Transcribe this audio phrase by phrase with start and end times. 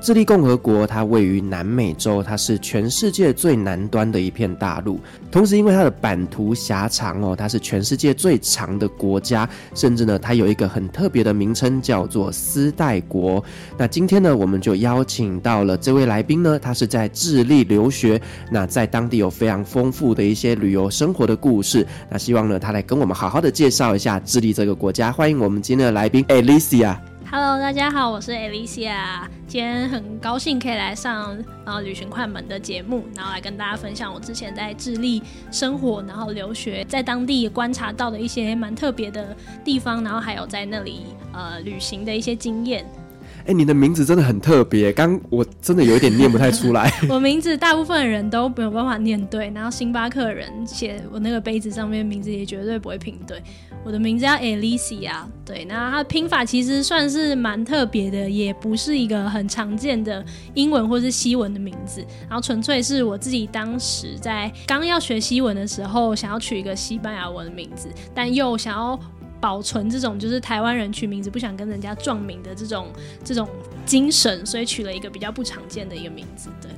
[0.00, 4.98] 智利共和国，它位于南美洲，它是全世界最南端的一片大陆。
[5.30, 13.44] 同时，因为它的版图狭长哦，它是全世界最长的国家，甚至呢，它有一个很特别的名称，叫做丝带国。
[13.76, 18.18] 那今天呢，我们就邀请到了这位来宾呢，他是在智利留学，
[18.50, 21.86] 那在当地有非常丰富的一些旅游生活的故事。
[22.08, 25.12] 那希望呢，他来跟我们好好的介绍一下智利这个国家。
[25.12, 27.09] 欢迎我们今天的来宾，Alicia。
[27.32, 29.22] Hello，大家好，我是 Alicia。
[29.46, 35.22] 今天很高兴可以来上呃旅行快门的节目，然后来跟大家分享我之前在智利
[35.52, 42.84] 生活，然后留学，在当地观察到的一些蛮特别的地方，然后还有在那里呃旅行的一些经验。
[43.52, 46.92] 你的名字真的很特别，刚我真的有一点念不太出来。
[47.08, 53.42] 我名字大部分人都没有办法念对，然后星巴克人写我那个杯子上面名字也绝对不会拼对。
[53.82, 69.00] 我的名字叫 Alicia，对，那它拼法其实算是蛮特别的，也不是一个很常见的英文或是西文的名字，然后纯粹是我自己当时在刚要学西文的时候，想要取一个西班牙文的名字，但又想要。
[69.40, 72.88] 保存这种就是台湾人取名字不想跟人家撞名的这种
[73.24, 73.48] 这种
[73.86, 76.50] 精神，所以取了一个比较不常见的一个名字。
[76.60, 76.70] 对，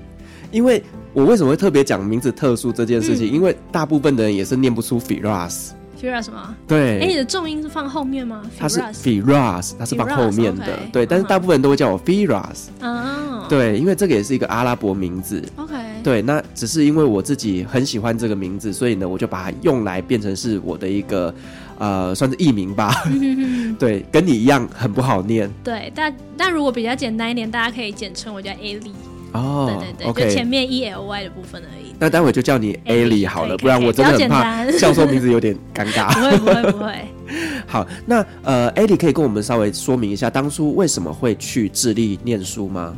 [0.52, 3.26] 因为我为什么会特别讲名字特殊这件事情？
[3.26, 5.70] 嗯、因为大部分的人也是念不出 Firas。
[6.00, 6.54] Firas 吗？
[6.66, 7.00] 对。
[7.00, 8.42] 哎，你的重音是放后面吗？
[8.58, 10.78] 它是 Firas，它是放后面的。
[10.92, 12.68] 对，但是大部分人都会叫我 Firas。
[12.80, 13.44] 哦。
[13.48, 15.42] 对，因为这个也是一个阿拉伯名字。
[15.56, 15.74] OK。
[16.02, 21.34] 对，那只是因为我自己很喜欢这个名字，所以呢，我就把它用来变成是我的一个。
[21.82, 22.94] 呃，算是艺名吧。
[23.76, 25.50] 对，跟你一样很不好念。
[25.64, 28.92] 对，但但如果比较简单一点，大家可以简称我叫 Ali。
[29.32, 31.92] 哦，对对对.就前面 E L Y 的部分而已。
[31.98, 36.14] 那待会就叫你 Ali 好了，不然我真的很怕叫错 名字有点尴尬。
[36.14, 36.94] 不会不会不会。
[37.66, 42.94] 好，那呃，Ali 可以跟我们稍微说明一下，当初为什么会去智利念书吗？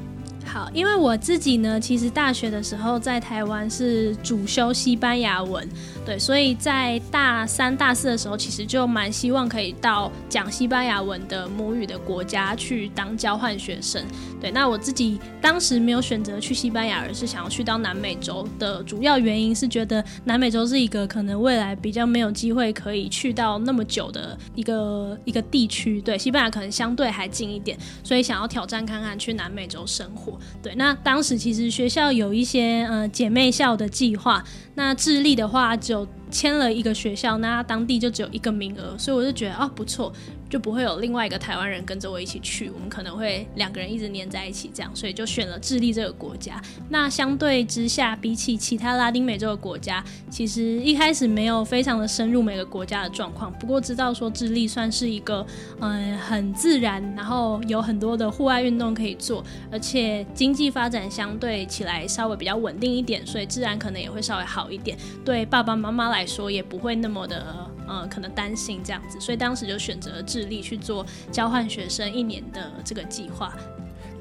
[0.54, 5.68] 好，因为我自己呢，其实大学的时候在台湾是主修西班牙文，
[6.06, 14.00] 对，所以在大三、大四的时候，其实就蛮希望可以到讲西班牙文的母语的国家去当交换学生。
[14.40, 26.00] 对，那我自己当时没有选择去西班牙，而是想要去到南美洲的主要原因是觉得南美洲是一个可能未来比较没有机会可以去到那么久的一个一个地区。
[26.00, 30.38] 对，西班牙可能相对还近一点，所以想要挑战看看去南美洲生活。
[30.62, 34.42] 对，那当时其实学校有一些呃姐妹校的计划，
[34.74, 40.12] 那智利的话就签了一个学校，那当地就只有一个名额，所以我就觉得哦不错。
[40.54, 46.62] 就不会有另外一个台湾人跟着我一起去，我们可能会两个人一直黏在一起，这样，所以就选了智利这个国家。
[46.88, 53.52] 那相对之下，比起其他拉丁美洲的国家，其实一开始没有非常的深入每个国家的状况。
[53.54, 55.44] 不过知道说智利算是一个
[55.80, 64.96] 嗯很自然，然后有很多的户外运动可以做，而且经济发展相对起来稍微比较稳定一点，所以自然可能也会稍微好一点。
[65.24, 70.54] 对爸爸妈妈来说也不会那么的嗯可能担心这样子，所以当时就选择了智利。
[70.54, 73.52] 力去做交换学生一年的这个计划。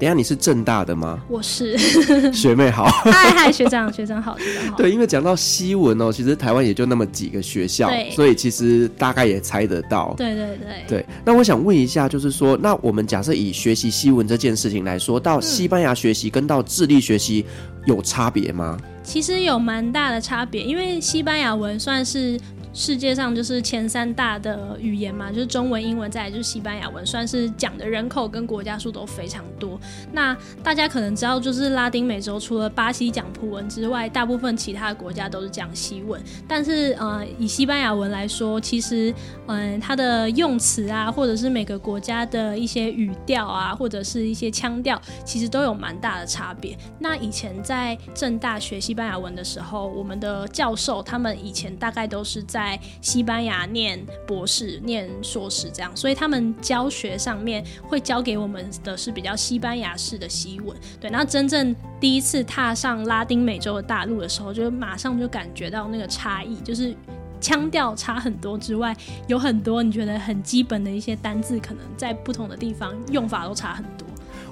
[0.00, 1.20] 一下，你是正大的吗？
[1.28, 1.78] 我是
[2.34, 4.76] 学妹好， 嗨嗨，学长学长好，学长好。
[4.76, 10.12] 对，因为讲到西文哦，其实台湾也就那么几个学校，所以其实大概也猜得到。
[10.16, 11.06] 对对对对。
[11.24, 17.46] 那我想问一下，就是说，那我们假设以学习西文这件事情来说，到西班牙学习跟到智利学习
[17.86, 18.76] 有差别吗？
[18.82, 22.40] 嗯，其实有蛮大的差别，因为西班牙文算是。
[22.74, 29.80] 世界上就是前三大的语言嘛，就是中文、英文，再来就是西班牙文，算是讲的人口跟国家数都非常多。
[30.12, 36.20] 那大家可能知道，就是拉丁美洲除了巴西讲葡文之外，大部分其他的国家都是讲西文。
[36.48, 39.14] 但是呃，以西班牙文来说，其实
[39.46, 46.76] 嗯、它的用词啊，或者是每个国家的一些语调啊，或者是一些腔调，其实都有蛮大的差别。
[46.98, 60.76] 那以前在政大学西班牙文的时候，我们的教授他们以前大概都是在在西班牙念博士、念硕士这样，所以他们教学上面会教给我们的是比较西班牙式的西文。
[61.00, 66.94] 对，那真正第一次踏上拉丁美洲的大陆的时候，就马上就感觉到那个差异，就是
[67.40, 68.96] 腔调差很多之外，
[69.28, 74.06] 有很多你觉得很基本的一些单字，可能在不同的地方用法都差很多。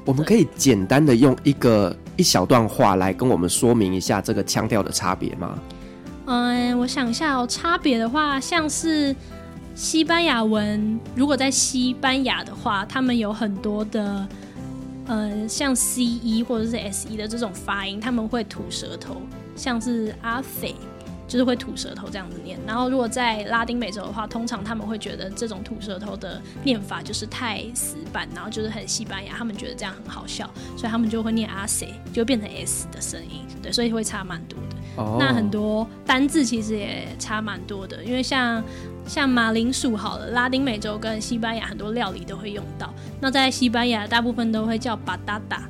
[0.05, 5.59] 我们可以简单的用一个一小段话来跟我们说明一下这个腔调的差别吗？
[6.27, 9.15] 嗯，我想一下哦，差别的话，像是
[9.75, 14.29] 西班牙文，如果在西班牙的话，他们有很多的，
[15.07, 19.17] 呃，像 C E 或者是 S E 的这种发音，他们会吐舌头，
[19.57, 20.75] 像是阿肥。
[21.33, 30.45] 就是会吐舌头这样子念，然后如果在拉丁美洲的话，通常他们会觉得这种吐舌头的念法就是太死板，然后就是很西班牙，他们觉得这样很好笑，
[30.77, 35.03] 所以他们就会念阿塞，就变成 S 的声音，对，所以会差蛮多的。
[35.03, 35.19] Oh.
[35.19, 38.63] 那很多单字其实也差蛮多的，因为像
[39.07, 42.93] 像马铃薯好了，拉丁美洲跟西班牙很多料理都会用到。
[43.23, 45.63] 那在西班牙大部分都会叫巴达达，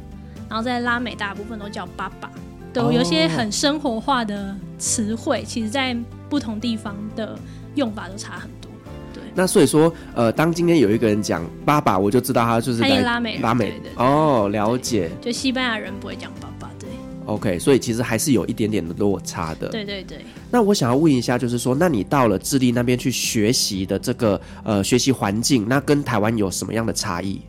[0.49, 2.29] 然后在拉美大部分都叫爸爸。
[2.73, 5.47] 都有些很生活化的词汇，oh.
[5.47, 5.97] 其实在
[6.29, 7.39] 不同地方的
[7.75, 8.71] 用法都差很多。
[9.13, 15.11] 对，那所以说，呃，当今天有一个人讲爸爸，我就知道他就是在拉美拉美的哦，了解。
[15.21, 16.89] 就西班牙人不会讲爸爸，对。
[17.27, 19.69] OK，所以其实还是有一点点的落差的。
[19.69, 20.25] 对对对。
[20.51, 27.41] 那我想要问一下，就是说，那你到了智利那边去学习的这个呃学习环境，那跟台湾有什么样的差异？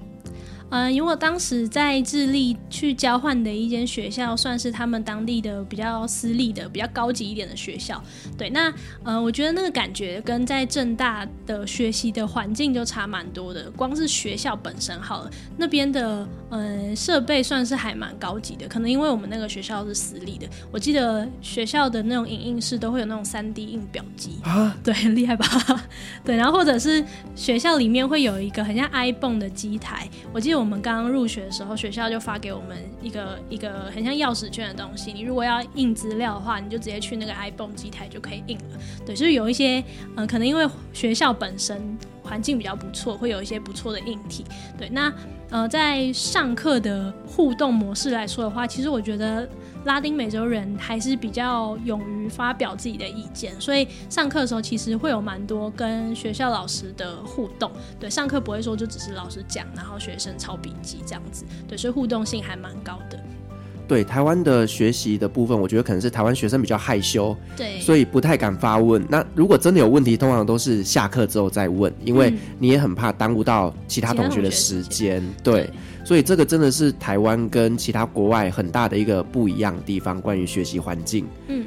[0.74, 8.04] 嗯，因为我当时在智利去交换的一间学校，算是他们当地的比较私立的、比较高级一点的学校。
[8.36, 8.74] 对，那
[9.04, 13.70] 呃，我觉得那个感觉跟在正大的学习的环境就差蛮多的。
[13.70, 18.68] 光是学校本身好了，那边的嗯设备算是还蛮高级的。
[18.68, 25.46] 可能因为我们那个学校是私立的，我记得学校的那种影印室都会有那种三 D 印表机啊， 对，很厉害吧？
[26.26, 27.06] 对，然后或者是
[27.36, 30.63] 学校里面会有一个很像 iPhone 的机台，我记得我。
[30.64, 35.12] 我们刚刚入学的时候，学校就发给我们一个一个很像钥匙圈的东西。
[35.12, 38.80] 你如果要印资料的话，你就直接去那个 iPhone 机台就可以印了。
[39.06, 39.84] 对，就是有一些
[40.16, 44.46] 嗯、可能因为学校本身环境比较不错，会有一些不错的硬体。
[44.78, 45.14] 对，那
[45.50, 49.48] 呃，在上课的互动模式来说的话，其实我觉得。
[49.84, 57.70] 拉丁美洲人还是比较勇于发表自己的意见，所以上课的时候其实会有蛮多跟学校老师的互动。
[58.00, 61.44] 对，上课不会说就只是老师讲，然后学生抄笔记这样子。
[61.68, 63.20] 对，所以互动性还蛮高的。
[63.88, 69.04] 对，台湾的学习的部分，我觉得可能是台湾学生比较害羞，对，所以不太敢发问。
[69.10, 75.24] 那如果真的有问题，通常都是下课之后再问，因为你也很怕耽误到其他同学的时间。
[75.44, 75.70] 对。
[76.06, 81.26] 所以这个真的是台湾跟其他国外很大的一个不一样的地方，关于学习环境。
[81.48, 81.66] 嗯。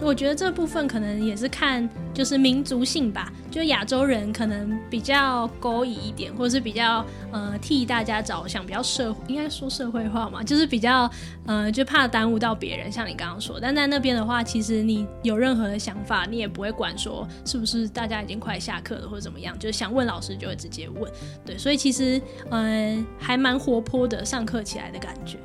[0.00, 11.10] 我觉得这部分可能也是看就是民族性吧，就亚洲人可能比较勾引一点，或者是比较呃替大家着想，比较社应该说社会化嘛，就是比较
[11.46, 13.58] 呃就怕耽误到别人，像你刚刚说。
[13.60, 21.10] 但在那边的话，其实你有任何的想法，你也不会管说是不是大家已经快下课了或者怎么样，就是想问老师就会直接问。
[21.46, 22.20] 对，所以其实
[22.50, 25.38] 嗯、呃、还蛮活泼的，上课起来的感觉。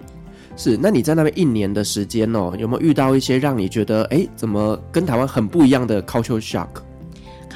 [0.55, 6.67] 是，那你在那边一年的时间哦，有没有遇到一些让你觉得，哎，怎么跟台湾很不一样的 culture shock？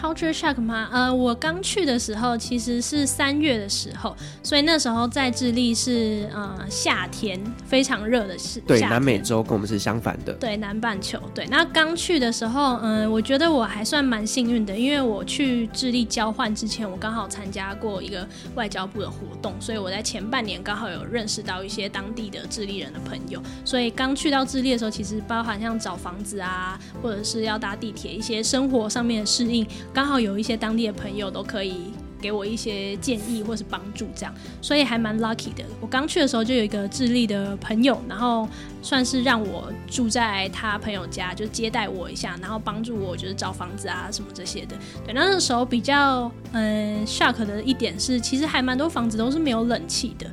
[0.04, 0.90] shock？Culture shock 吗？
[0.92, 8.60] 呃，我刚去的时候其实是三月的时候，所以那时候在智利是呃夏天，非常热的是。
[8.62, 10.34] 对，南美洲跟我们是相反的。
[10.34, 11.20] 对，南半球。
[11.34, 29.66] 对，那刚去的时候，嗯、呃，我觉得我还算蛮幸运的，因为我去智利交换之前，我刚好参加过一个外交部的活动，所以我在前半年刚好有认识到一些当地的智利人的朋友，所以刚去到智利的时候，其实包含像找房子啊，或者是要搭地铁，一些生活上面的适应。
[29.94, 35.64] 刚好有一些当地的朋友都可以给我一些建议或是帮助，这样，所以还蛮 lucky 的。
[35.80, 38.48] 我刚去的时候就有一个智利的朋友，然后
[38.82, 44.76] 算是让我住在他朋友家，就接待我一下，然后帮助我就是找房子啊什么这些的。
[45.06, 50.26] 对，那个时候比较嗯 shock 的一点是，其实还蛮多房子都是没有冷气的。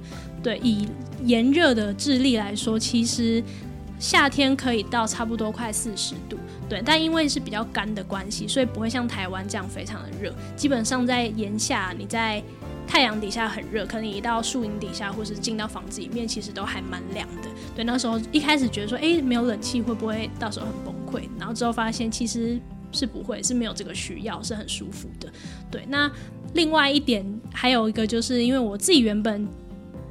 [0.43, 0.89] 对，以
[1.25, 3.43] 炎热的智利来说，其实。
[3.99, 6.39] 夏天可以到差不多快四十度，
[6.71, 10.33] 对，但因为是比较干的关系，所以不会像台湾这样非常的热。
[10.57, 12.41] 基本上在炎夏，你在
[12.87, 17.49] 太阳底下很热，可能一到树荫底下，或是进到房子里面，其实都还蛮凉的。
[17.75, 21.29] 对，那时候一开始觉得说，诶，没有冷气会不会到时候很崩溃？
[21.37, 22.61] 然后之后发现其实
[22.93, 25.29] 是不会，是没有这个需要，是很舒服的。
[25.73, 26.09] 对，那
[26.55, 29.45] 另外一点还有一个就是因为我自己原本。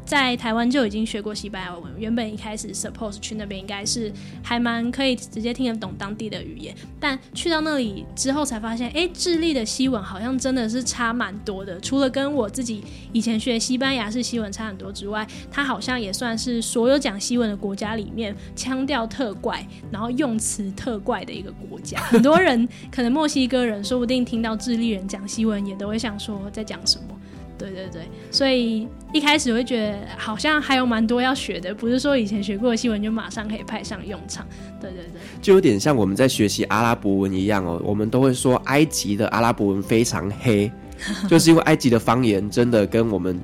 [0.09, 4.11] 在台湾就已经学过西班牙文，原本一开始 suppose 去那边应该是
[4.41, 11.79] 还蛮可以直接听得懂当地的语言，但去到那里之后才发现，哎，智利的西文好像真的是差蛮多的。
[11.79, 21.99] 除了跟我自己以前学西班牙式西文差很多之外，它好像也算是所有讲西文的国家里面腔调特怪，然后用词特怪的一个国家。
[22.05, 27.18] 很多人可能墨西哥人说不定听到智利人讲西文，也都会想说在讲什么。
[27.59, 28.01] 对对对，
[28.31, 34.47] 所以一开始会觉得好像还有蛮多要学的，不是说以前学过的新闻就马上可以派上用场。
[34.79, 40.71] 对对对，就有点像我们在学习阿拉伯文一样哦，我们都会说埃及的阿拉伯文非常黑，
[41.27, 43.37] 就是因为埃及的方言真的跟我们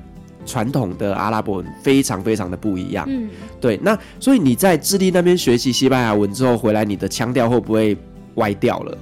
[0.46, 3.04] 传统的阿拉伯文非常非常的不一样。
[3.08, 3.28] 嗯，
[3.60, 7.94] 对，那所以你在智利那边学习西班牙文之后回来，你的腔调会不会
[8.36, 8.98] 歪掉了？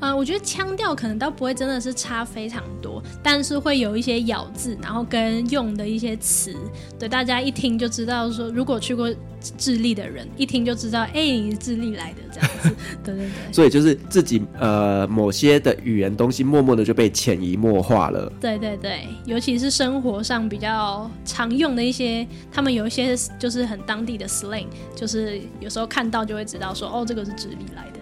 [0.00, 6.56] 呃，我觉得腔调可能倒不会真的是差非常多，但是会有一些咬字，然后跟用的一些词，
[6.98, 9.12] 对大家一听就知道说，如果去过
[9.56, 13.52] 智利的人一听就知道，哎、欸，你是智利来的这样子， 对对对。
[13.52, 18.32] 所以就是自己呃某些的语言东西，默默的就被潜移默化了。
[18.40, 24.66] 对对对，尤其是生活上比较常用的一些，他们有一些就是很当地的 slang，
[24.96, 27.99] 就是有时候看到就会知道说，哦，这个是智利来的。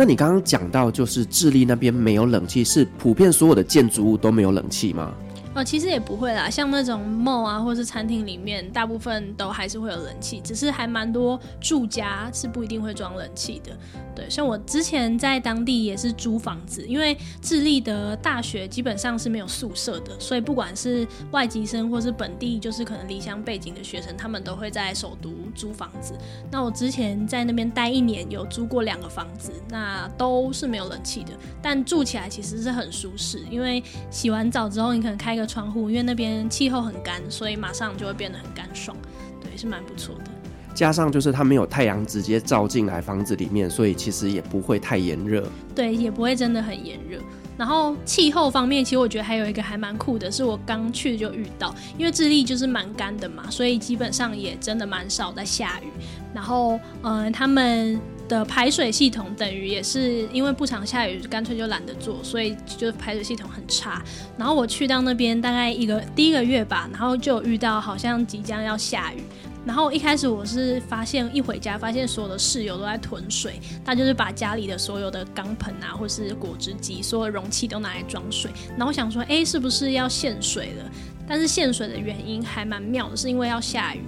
[0.00, 5.12] 那你刚刚讲到，就是智利那边没有冷气，是普遍所有的建筑物都没有冷气吗？
[5.52, 13.76] 哦，其实也不会啦，像那种 mall 啊，或是餐厅里面，大部分都还是会有冷气，只是还蛮多住家是不一定会装冷气的。
[14.14, 26.14] 对，像我之前在当地也是租房子，因为智利的大学基本上是没有宿舍的，所以不管是外籍生或是本地，就是可能离乡背景的学生，他们都会在首都租房子。
[26.48, 38.96] 那我之前在那边待一年，有租过两个房子，那都是没有冷气的，但住起来其实是很舒适，因为洗完澡之后，你可能开个窗户，因为那边气候很干，所以马上就会变得很干爽，
[39.42, 40.30] 对，是蛮不错的。
[40.72, 45.44] 加上就是它没有太阳直接照进来房子里面，所以其实也不会太炎热。
[45.74, 47.18] 对，也不会真的很炎热。
[47.58, 55.88] 然后气候方面，其实我觉得还有一个还蛮酷的，是我刚去就遇到，因为智利就是蛮干的嘛，所以基本上也真的蛮少在下雨。
[56.32, 64.00] 然后，嗯、呃，他们的排水系统等于也是因为不常下雨，干脆就懒得做，所以就排水系统很差。
[64.38, 69.22] 然后我去到那边大概一个第一个月吧，然后就遇到好像即将要下雨。
[69.66, 78.50] 然后一开始我是发现一回家，发现所有的室友都在囤水，他就是把家里的所有的钢盆啊，或是果汁机，所有容器都拿来装水。
[78.70, 80.90] 然后我想说，哎，是不是要限水了？
[81.28, 84.00] 但是限水的原因还蛮妙的，是因为要下雨。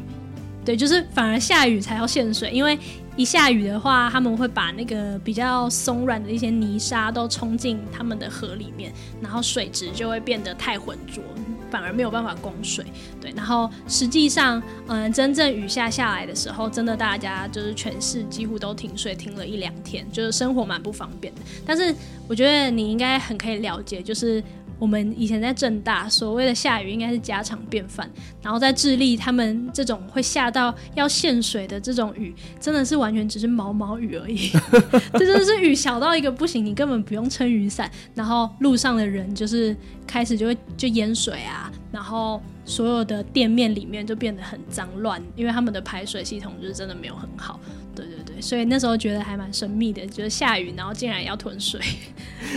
[0.64, 2.78] 对，就是反而下雨才要限水，因为
[3.14, 11.22] 一下雨的话，他们会把那个比较松软的一些泥沙都冲进他们的河里面，然后水质就会变得太浑浊，
[11.70, 12.86] 反而没有办法供水。
[13.20, 21.40] 对，然后实际上，嗯，真正雨下下来的时候，真的大家就是全市几乎都停水，停了一两天，就是生活蛮不方便的。
[21.66, 21.94] 但是
[22.26, 24.42] 我觉得你应该很可以了解，就是。
[24.82, 28.10] 我们以前在正大，所谓的下雨应该是家常便饭。
[28.42, 34.50] 然后在智利，他们这种会下到要限水的这种雨，真的是完全只是毛毛雨而已。
[35.14, 37.88] 这真的是雨小到一个不行，你根本不用撑雨伞。
[38.12, 47.60] 然后路上的人就是开始就会就淹水啊，然后所有的店面里面就变得很脏乱，因为他们的排水系统就是真的没有很好。
[47.94, 51.80] 对对对，所以那时候觉得还蛮神秘的，就是下雨，然后竟然要囤水。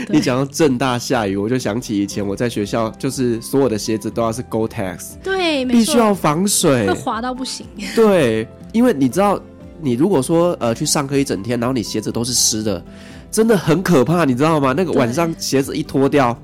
[0.09, 7.65] 你讲到正大下雨，我就想起以前我在学校，就是所有的鞋子都要是 Gore-Tex，对，必须要防水，会滑到不行。
[7.95, 9.41] 对，因为你知道，
[9.81, 12.83] 你如果说呃去上课一整天，然后你鞋子都是湿的，
[13.29, 14.73] 真的很可怕，你知道吗？
[14.75, 16.37] 那个晚上鞋子一脱掉。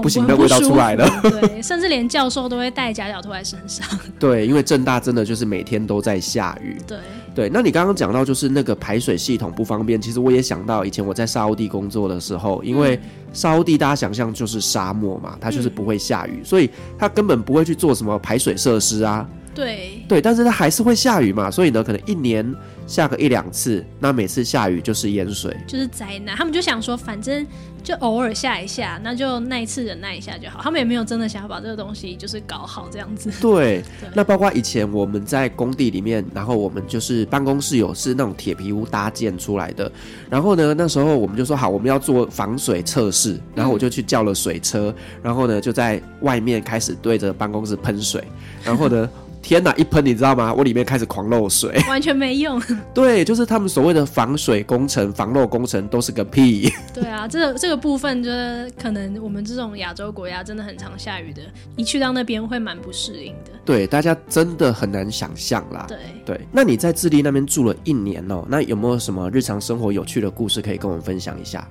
[0.00, 1.08] 不行，那味道出来了。
[1.22, 3.84] 对，甚至连教授都会带夹脚拖在身上。
[4.16, 6.80] 对，因为正大真的就是每天都在下雨。
[6.86, 6.98] 对
[7.34, 13.00] 对，那你刚刚讲到就是那个排水系统不方便，其实我也想到以前我在沙乌地工作的时候，因为
[13.32, 19.26] 沙乌地大家想象就是沙漠嘛，它就是不会下雨，嗯、所以它根本不会去做什么排水设施啊。
[19.54, 20.04] 对。
[20.08, 22.54] 对，但是它还是会下雨嘛，所以呢，可能一年
[22.92, 26.36] 下个一两次，那每次下雨就是淹水，就是灾难。
[26.36, 27.46] 他们就想说，反正。
[27.82, 30.60] 就偶尔下一下，那就那一次忍耐一下就好。
[30.62, 33.28] 他们也没有真的想要把这个东西就是搞好这样子。
[33.40, 39.90] 对，对，那包括以前我们在工地里面，然后我们就是办公室有是那种铁皮屋搭建出来的。
[40.30, 43.36] 然后呢，那时候我们就说好，我们要做防水测试。
[43.52, 48.22] 然后我就去叫了水车，然后呢就在外面开始对着办公室喷水。
[48.62, 49.10] 然后呢。
[49.42, 50.54] 天哪，一喷你知道吗？
[50.54, 52.62] 我里面开始狂漏水， 完全没用。
[52.94, 56.72] 对，就是他们所谓的防水工程、防漏工程都是个屁。
[56.94, 61.42] 对啊，这个这个部分就是可能我们这种亚洲国家真的很常下雨的，
[61.76, 63.50] 一去到那边会蛮不适应的。
[63.64, 65.86] 对，大家真的很难想象啦。
[65.88, 71.66] 对对，那你在智利那边住了一年哦，那有没有什么日常生活有趣的故事可以跟我们分享一下？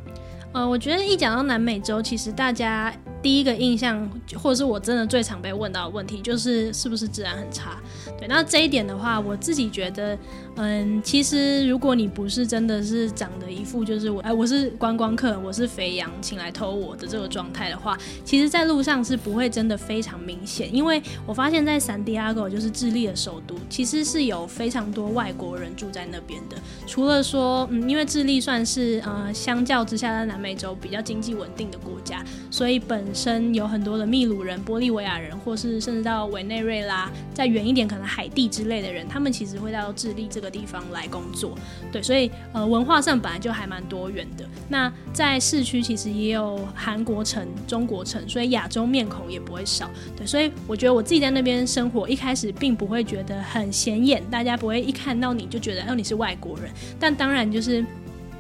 [0.53, 7.77] 呃，我觉得一讲到南美洲，其实大家第一个印象，或者是我真的最常被问到的问题，就是是不是治安很差？
[8.17, 10.17] 对，那这一点的话，我自己觉得。
[10.57, 20.73] 嗯，其实如果你不是真的是长得一副就是我哎，我是观光客，我是肥羊，请来偷我的这个状态的话，其实，在路上是不会真的非常明显。
[20.75, 26.57] 因为我发现，在圣地亚哥就是智利的首都，其实是有非常多外国人住在那边的。
[26.85, 40.50] 除了说，嗯，因为智利算是呃，相较之下在南美洲比较经济稳定的国家，所以本身有很多的秘鲁人、玻利维亚人，或是甚至到委内瑞拉，再远一点可能海地之类的人，他们其实会到智利这个。
[40.50, 41.54] 地方来工作，
[41.92, 44.44] 对，所以呃文化上本来就还蛮多元的。
[44.68, 49.90] 那在市区其实也有韩国城、中国城，所以亚洲面孔也不会少。
[50.16, 56.70] 对，所以我觉得我自己在那边生活，一开始并不会觉得很显眼，大家不会一看到你就觉得哦你是外国人。
[56.98, 57.84] 但当然就是，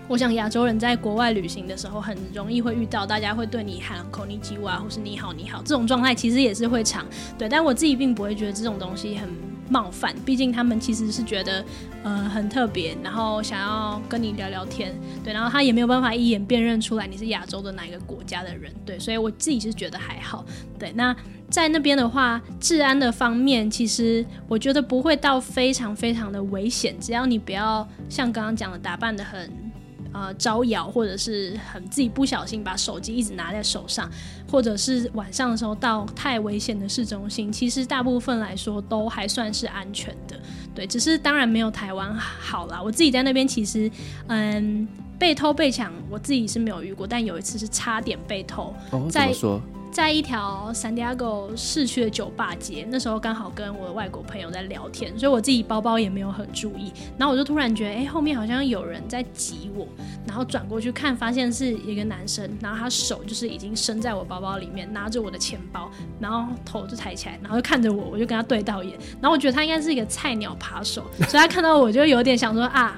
[0.08, 7.04] 我想亚洲人在国外旅行的时候，很容易会遇到大家会对你喊こんにちは，或是你好你好这种状态，其实也是会常
[7.38, 7.48] 对。
[7.48, 9.28] 但我自己并不会觉得这种东西很
[9.71, 11.63] 冒犯，毕竟他们其实是觉得，
[12.03, 20.45] 呃，很特别，然后想要跟你聊聊天，对，然后他也没有办法一眼辨认出来你是亚洲的哪一个国家的人，对，所以我自己是觉得还好，
[20.77, 20.91] 对。
[20.91, 21.15] 那
[21.49, 29.70] 在那边的话，治安的方面，其实我觉得不会到非常非常的危险，只要你不要像刚刚讲的打扮得很。
[30.13, 34.09] 呃，招摇或者是很自己不小心把手机一直拿在手上，
[34.49, 40.39] 或者是晚上的时候到太危险的市中心，其实大部分来说都还算是安全的。
[40.73, 42.81] 对，只是当然没有台湾好啦。
[42.81, 43.89] 我自己在那边其实，
[44.27, 44.87] 嗯，
[45.19, 48.73] 被偷被抢，我自己是没有遇过，但有一次是差点被偷。
[48.91, 49.61] 哦，怎么说？
[49.91, 59.85] 在一条圣地亚哥市区的酒吧街，那时候刚好跟我的外国朋友在聊天，所以我自己包包也没有很注意，然后我就突然觉得，哎、后面好像有人在挤我，
[60.25, 72.95] 然后转过去看，发现是一个男生，然后他手就是已经伸在我包包里面，拿着我的钱包，然后头就抬起来，然后就看着我，我就跟他对到眼，然后我觉得他应该是一个菜鸟扒手，所以他看到我就有点想说啊，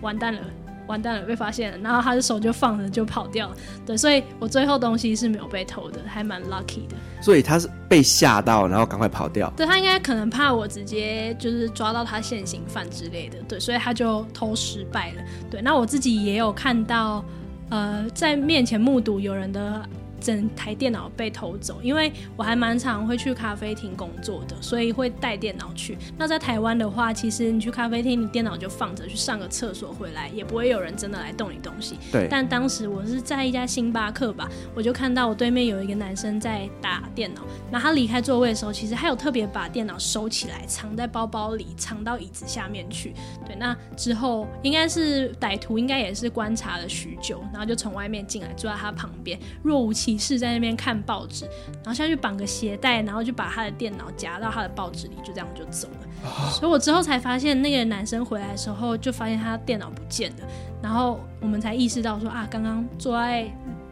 [0.00, 0.40] 完蛋了。
[0.86, 3.56] 完蛋了，被发现了，然后他的手就放着就跑掉了。
[3.86, 6.96] 对，所以我最后东西是没有被偷的，还蛮 lucky 的。
[7.20, 9.52] 所以他是被吓到，然后赶快跑掉。
[9.56, 15.22] 对，他应该可能怕我直接就是抓到他现行犯之类的，对，所以他就偷失败了。
[15.50, 17.24] 对，那我自己也有看到，
[17.70, 19.82] 呃，在面前目睹有人的。
[20.24, 25.98] 整台电脑被偷走，因为我还蛮常会去咖啡厅工作的，所以会带电脑去。
[26.16, 31.98] 那在台湾的话，其实你去咖啡厅，你电脑就放着，去上个厕所回来，也不会有人真的来动你东西。
[32.10, 32.26] 对。
[32.30, 37.42] 但当时我是在一家星巴克吧，我就看到我对面有一个男生在打电脑。
[37.70, 43.12] 那他离开座位的时候，其实他有特别把电脑收起来，藏在包包里，藏到椅子下面去。
[43.44, 43.54] 对。
[43.56, 50.13] 那之后应该是歹徒，应该也是观察了许久，然后就从外面进来，坐在他旁边，若无其。
[50.18, 51.44] 是在那边看报纸，
[51.76, 56.06] 然后下去绑个鞋带，然后就把他的电脑夹到他的报纸里，就这样就走了。
[56.24, 56.52] Oh.
[56.54, 60.48] 所以我之后才发现，那个男生回来的时候，就发现他电脑不见了，
[60.82, 63.46] 然后我们才意识到说啊，刚刚坐在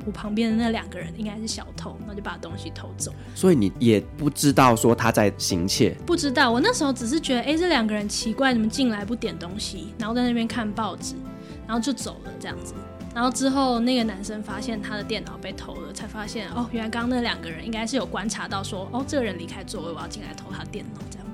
[0.06, 3.12] 我旁边的那两个人应该是小偷，然后就把东西偷走。
[3.34, 5.90] 所以你也不知道说他在行窃？
[6.06, 11.14] 不知道，我那时候只是觉得，哎，这两个人奇怪，怎么进来不点东西，然后在那边看报纸，
[11.66, 12.74] 然后就走了这样子。
[13.14, 21.26] 然后之后，那个男生发现他的电脑被偷了，才发现哦，原来刚刚那两个人应该是有观察到说，哦，这个人离开座位，我要进来偷他电脑，这样。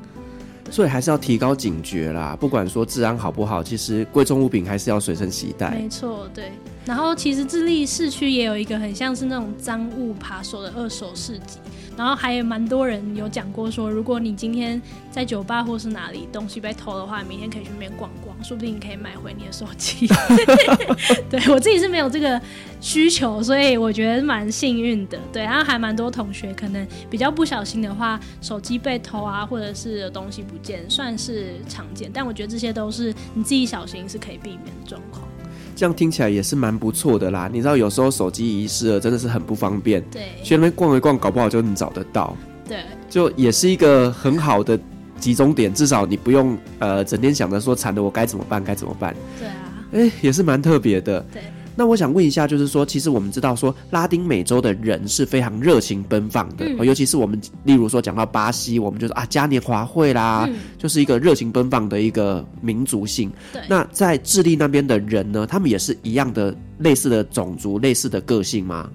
[0.71, 5.71] 所以还是要提高警觉啦，不管说治安好不好，其实贵重物品还是要随身携带。
[5.71, 6.53] 没错，对。
[6.89, 11.59] 然后其实智利市区也有一个很像是那种赃物扒手的二手市集。
[11.99, 20.07] 然后还有蛮多人有讲过说，如果你今天在酒吧或是哪里东西被偷的话，明天可以去那边逛逛，说不定你可以买回你的手机。
[21.29, 22.41] 对，我自己是没有这个
[22.81, 25.19] 需求，所以我觉得蛮幸运的。
[25.31, 32.11] 对，然后还蛮多同学可能比较不小心的话，手机被偷啊，或者是东西不见，算是常见。
[32.15, 35.29] 但我觉得这些都是你自己小心是可以避免的状况。
[35.79, 37.49] 这样听起来也是蛮不错的啦。
[37.53, 40.03] 你知道，有时候手机遗失了，真的是很不方便。
[40.11, 42.37] 对，去那边逛一逛，搞不好就能找得到。
[42.67, 44.77] 对，就也是一个很好的
[45.21, 49.15] 集中点，至少你不用呃整天想着说惨的我该怎么办，该怎么办。
[49.39, 49.55] 对啊，
[49.93, 51.21] 哎，也是蛮特别的。
[51.33, 51.43] 对。
[51.79, 63.31] 那我想问一下，就是说，其实我们知道说拉丁美洲的人是非常热情奔放的，嗯、尤其是我们例如说讲到巴西，我们就是啊嘉年华会啦，嗯、就是一个热情奔放的一个民族性。
[63.53, 68.91] 对，那在智利那边的人呢，他们也是一样的类似的种族、类似的个性吗？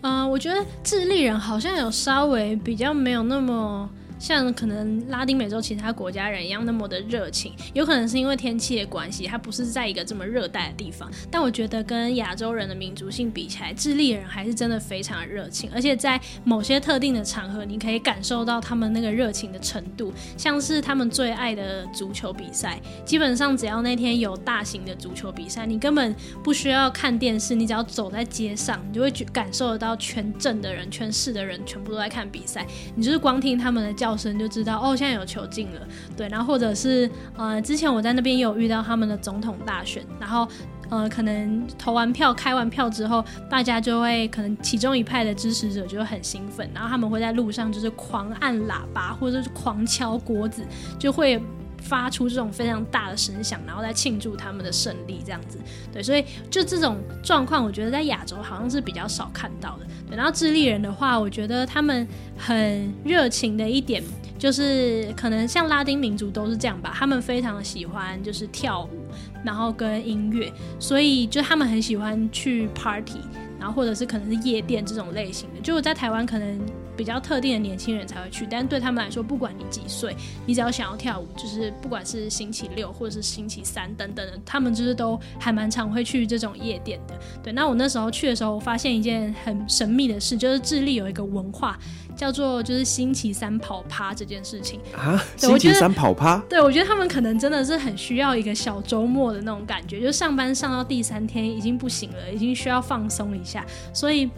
[0.00, 3.88] 嗯、呃，我觉得智利人好像有稍微比较没有那么。
[4.18, 11.10] 像可能拉丁美洲其他国家人一样那么的热情，有可能是因为天气的关系，它不是在一个这么热带的地方。
[11.30, 20.12] 但我觉得跟亚洲人的民族性比起来，智利人还是真的非常热情，而且在某些特定的场合，你可以感受到他们那个热情的程度。
[20.36, 32.66] 像是他们最爱的足球比赛，基本上只要那天有大型的足球比赛，你根本不需要看电视，你只要走在街上，你就会感受得到全镇的人、全市的人全部都在看比赛。
[32.94, 35.80] 你就是光听他们的叫声就知道哦，现在有球进了，
[36.14, 40.46] 对，然后或者是呃，之前我在那边也有遇到他们的总统大选，然后
[40.90, 50.62] 呃，可能投完票、开完票之后，大家就会可能其中一派的支持者就会很兴奋，然后他们会在路上就是狂按喇叭或者是狂敲锅子，
[50.98, 51.42] 就会。
[51.84, 55.58] 发出这种非常大的声响，然后再庆祝他们的胜利，这样子，
[55.92, 59.86] 对，所以就这种状况，我觉得在亚洲好像是比较少看到的。
[60.08, 64.02] 对，然后智利人的话，我觉得他们很热情的一点，
[64.38, 69.06] 就是可能像拉丁民族都是这样吧，他们非常喜欢就是跳舞，
[69.44, 73.20] 然后跟音乐，所以就他们很喜欢去 party，
[73.60, 76.58] 然后或者是可能是夜店这种类型的，就我在台湾可能。
[76.96, 80.14] 比较特定的年轻人才会去，但对他们来说，不管你几岁，
[80.46, 87.18] 你只要想要跳舞，就是不管是星期六或者是星期三等等的，他们就是都还蛮常会去这种夜店的。
[87.42, 91.78] 对，那我那时候去的时候，我发现一件很神秘的事，就是智利有一个文化
[92.16, 95.22] 叫做就是星期三跑趴这件事情啊。
[95.36, 96.38] 星期三跑趴？
[96.48, 104.30] 对，我觉得他们可能真的是很需要一个小周末的那种感觉，就上班上到第三天已经不行了，已经需要放松一下，所以。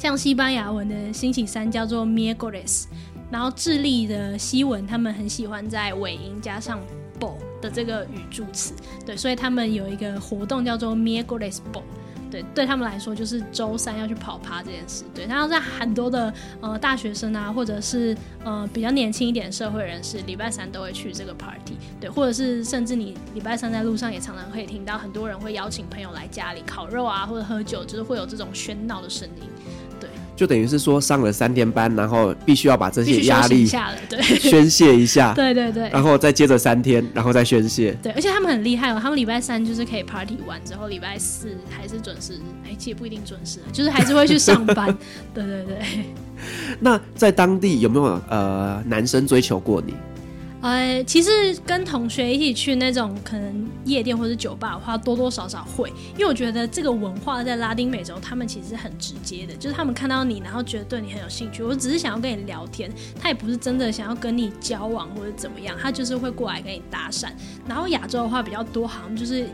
[0.00, 2.86] 像西班牙文的星期三叫做 miércoles，
[3.30, 6.80] 然后智利的西文他们很喜欢在尾音加上
[7.18, 8.72] bo 的这个语助词，
[9.04, 11.82] 对，所以他们有一个活动叫做 miércoles bo，
[12.30, 16.32] 对，对他们来说就是周三要去跑趴这件事，对，然后在很多的
[16.62, 29.50] 呃大学生啊，或者是呃比较年轻一点的社会人士，礼拜三都会去这个 party，对，或者是甚至你礼拜三在路上也常常可以听到很多人会邀请朋友来家里烤肉啊，或者喝酒，就是会有这种喧闹的声音。
[30.40, 33.68] 就等于是说上了三天班，然后必须要把这些压力
[34.08, 37.94] 对宣泄一下， 对对对，然后再接着三天，然后再宣泄。
[38.02, 44.86] 对，而且他们很厉害哦，他们礼拜三就是可以 party 完之后，礼拜四还是准时，哎，其实不一定准时，就是还是会去上班。
[45.34, 45.76] 对对对。
[46.78, 49.92] 那在当地有没有呃男生追求过你？
[50.62, 67.30] 呃，其实跟同学一起去那种可能夜店或者酒吧的话，多多少少会，因为我觉得这个文化在拉丁美洲，他们其实很直接的，就是他们看到你，然后觉得对你很有兴趣，我只是想要跟你聊天，他也不是真的想要跟你交往或者怎么样，他就是会过来跟你搭讪。
[67.66, 69.48] 然后亚洲的话比较多，好像就是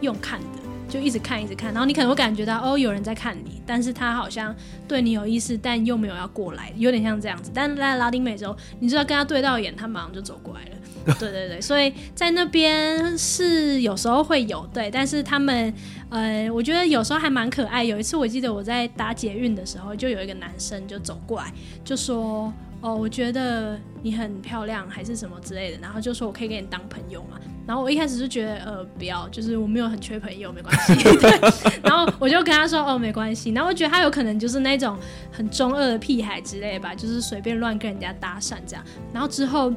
[0.00, 0.67] 用看的。
[0.88, 4.54] 就一直看，一直看，然后你可能会感觉到哦，有人在看你，但是他好像
[4.88, 7.50] 对你有意思，但又没有要过来，有点像这样子。
[7.54, 11.14] 但在拉丁美洲，你知道跟他对到眼，他马上就走过来了。
[11.18, 15.72] 对对对，所以在那边是有时候会有对，但是他们
[16.10, 17.84] 呃，我觉得有时候还蛮可爱。
[17.84, 21.52] 有一次我记得我在搭捷运的时候，就有一个男生就走过来，
[21.84, 22.52] 就说。
[22.80, 27.38] 哦，我觉得你很漂亮，还是什么之类的，然后就说我可以跟你当朋友嘛。
[27.66, 30.94] 然后我一开始就觉得，呃，不要，就是我没有很缺朋友，没关系。
[31.18, 31.80] 对。
[31.82, 33.50] 然后我就跟他说，哦，没关系。
[33.50, 34.96] 然后我觉得他有可能就是那种
[35.30, 38.84] 很中二的屁孩之类吧，就是随便乱跟人家搭讪这样。
[39.12, 39.72] 然后之后。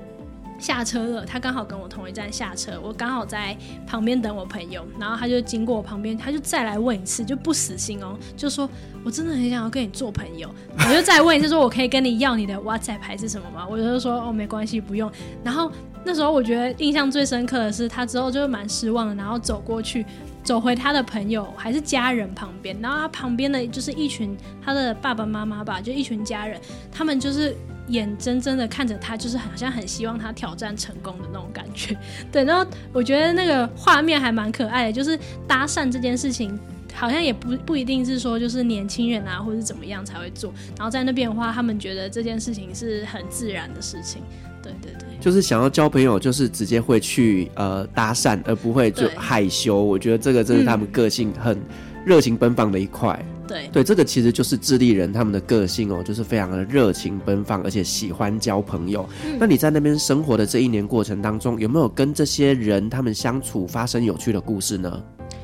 [0.61, 8.69] 下车了，他刚好跟我同一站下车，我刚好在旁边等我朋友，然后他就经过我旁边，他就再来问一次，就不死心哦，就说
[9.03, 10.47] 我真的很想要跟你做朋友，
[10.77, 13.67] 我就再问一次，说我可以跟你要你的 WhatsApp 还是什么吗？
[13.67, 15.11] 我就说哦，没关系，不用。
[15.43, 15.71] 然后
[16.05, 20.05] 那时候我觉得印象最深刻的是，他之后就蛮失望的，然后走过去，
[20.43, 27.57] 走回他的朋友还是家人旁边，然后他旁边的就是一群他的爸爸妈妈吧，就一群家人，他们就是。
[27.91, 31.95] 眼睁睁的看着他，就是好像很希望他挑战成功的那种感觉。
[32.31, 36.57] 对，然后我觉得那个画面还蛮可爱的，就是搭讪这件事情，
[36.93, 40.53] 好像也不不一定是说就是年轻人啊，或是怎么样才会做。
[40.77, 44.21] 然后在那边的话，他们觉得这件事情是很自然的事情。
[44.63, 49.83] 对对对，就是想要交朋友，就是直接会去呃搭讪，而不会就害羞。
[49.83, 51.59] 我觉得这个真是他们个性很
[52.05, 53.19] 热情奔放的一块。
[53.51, 59.07] 对对，这个其实就是智利人他们的个性哦，就是非常的热情奔放，而且喜欢交朋友。
[59.25, 65.03] 嗯、那你在那边生活的这一年过程当中，有没有跟这些人他们相处发生有趣的故事呢？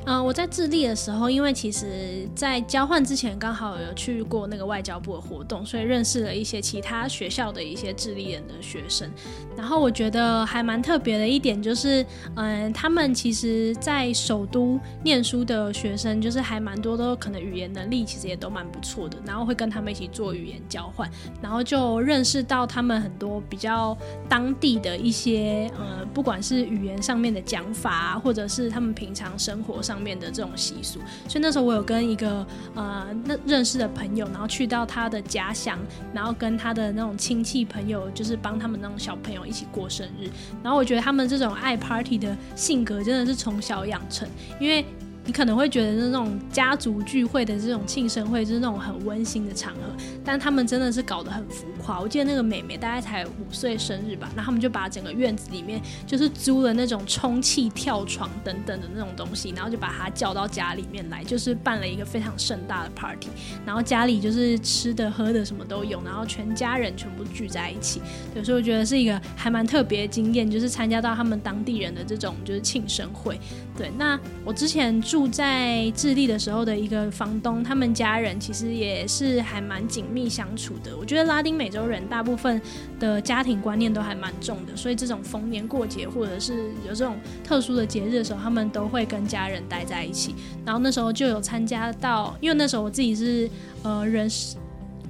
[0.10, 9.12] 嗯，我在智利的时候，因为其实在交换之前刚好有去过那个外交部的活动，所以认识了一些其他学校的一些智利人的学生。
[9.58, 19.18] 然后我觉得还蛮特别的一点就是，嗯，他们其实，在首都念书的学生，就是还蛮多都可能语言能力其实也都蛮不错的。
[19.26, 23.98] 然后会跟他们一起做语言交换，然后就认识到他们很多比较
[24.30, 35.80] 当地的一些，呃，不管是语言上面的讲法，或者是他们平常生活上方面的这种习俗，所以那时候我有跟一个呃那认识的朋友，然后去到他的家乡，
[36.14, 40.30] 然后跟他的那种亲戚朋友，就是帮他们那种小朋友一起过生日，
[40.62, 44.30] 然后我觉得他们这种爱 party 的性格真的是从小养成，
[44.60, 44.86] 因为。
[45.28, 49.82] 你可能会觉得那种家族聚会的这种庆生会就是那种很温馨的场合，
[50.24, 52.00] 但他们真的是搞得很浮夸。
[52.00, 63.28] 我记得那个妹妹大概才五岁生日吧，那他们就把整个院子里面就是租了那种充气跳床等等的那种东西，然后就把她叫到家里面来，就是办了一个非常盛大的 party。
[63.66, 68.02] 然后家里就是吃的喝的什么都有，然后全家人全部聚在一起。
[68.34, 73.38] 有时候我觉得是一个还蛮特别的经验，就是参加到他们当地人的这种就是庆生会。
[73.78, 75.17] 对，那我之前住。
[75.18, 80.96] 住在智利的时候的一个房东，他们家人其实也是还蛮紧密相处的。
[80.96, 82.62] 我觉得拉丁美洲人大部分
[83.00, 90.36] 的家庭观念都还蛮重的，所以这种逢年过节或者是有这种特殊的节日的时候，他们都会跟家人待在一起。
[90.64, 93.50] 然后那时候就有参加到，因为那时候我自己是
[93.82, 94.30] 呃人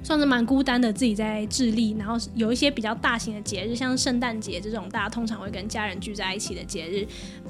[0.02, 7.06] 算是蛮孤单的，自己在智利，然后有一些比较大型的节日，像圣诞节这种大家通常会跟家人聚在一起的节日。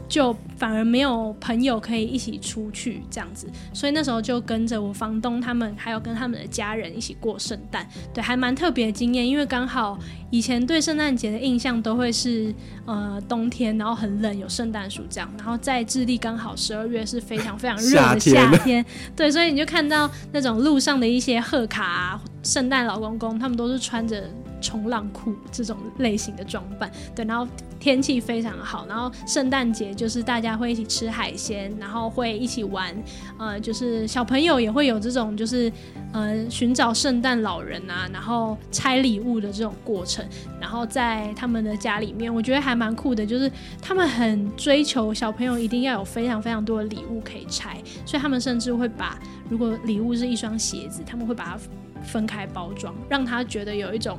[0.09, 9.29] 就反而没有朋友可以一起出去这样子，所以那时候就跟着我房东他们，还有跟他们的家人一起过圣诞，对，还蛮特别的经验。
[9.29, 9.99] 因为刚好
[10.31, 12.55] 以前对圣诞节的印象都会是
[12.87, 15.31] 呃冬天，然后很冷，有圣诞树这样。
[15.37, 18.83] 然后在智利刚好十二月是非常非常热的夏天，
[19.15, 24.25] 对，所以你就看到那种路上的一些贺卡啊，圣诞老公公，他们都是穿着。
[24.61, 27.47] 冲浪裤这种类型的装扮，对，然后
[27.79, 32.93] 天气非常好，然后圣诞节就是大家会一起吃海鲜，然后会一起玩，
[33.39, 35.73] 呃，就是小朋友也会有这种就是
[36.11, 40.27] 呃寻找圣诞老人啊，然后拆礼物的这种过程，
[40.61, 43.49] 然后在他们的家里面，我觉得还蛮酷的，就是
[43.81, 49.17] 他们很追求小朋友一定要有非常非常多的礼物可以拆，所以他们甚至会把
[49.49, 51.59] 如果礼物是一双鞋子，他们会把它。
[52.05, 54.19] 分开包装，让他觉得有一种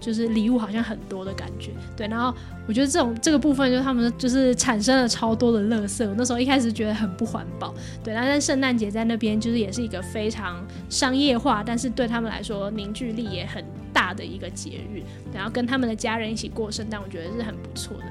[0.00, 2.06] 就是礼物好像很多的感觉，对。
[2.06, 2.32] 然后
[2.66, 6.08] 我觉得这种这个部分，就是他们就是产生了超多的垃圾。
[6.08, 8.14] 我那时候一开始觉得很不环保，对。
[8.14, 15.02] 但是圣诞节在那边就是也是一个非常商业化，但是对他们来说凝聚力也很大的一个节日。
[15.34, 18.04] 然后跟他们的家人一起过圣诞，我觉得是很不错的。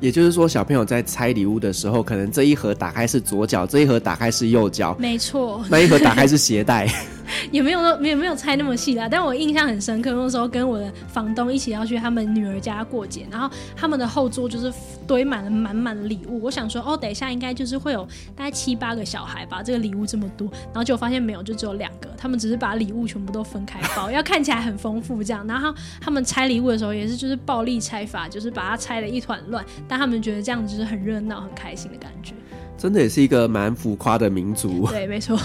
[0.00, 5.64] 也就是说，小朋友在拆礼物的时候，可能这一盒打开是左脚，这一盒打开是右脚，没错。
[5.70, 6.86] 那一盒打开是鞋带。
[7.50, 10.12] 也没有那没有没有猜那么细啦，但我印象很深刻。
[10.12, 14.72] 那时候跟我的房东一起要去他们女儿家过节，然后他们的后桌就是
[15.06, 16.42] 堆满了满满的礼物。
[16.42, 22.08] 我想说，哦，等一下应该就是会有大概七八个小孩吧，这个礼物这么多，然后就发现没有，就只有两个。
[22.16, 25.46] 他们只是把礼物全部都分开包，要看起来很丰富这样。
[25.46, 32.34] 然后他们拆礼物的时候也是就是暴力拆法，就是把它拆的一团乱，但他们觉得这样子就是很热闹、很开心的感觉。
[32.76, 34.86] 真的也是一个蛮浮夸的民族。
[34.88, 35.38] 对，没错。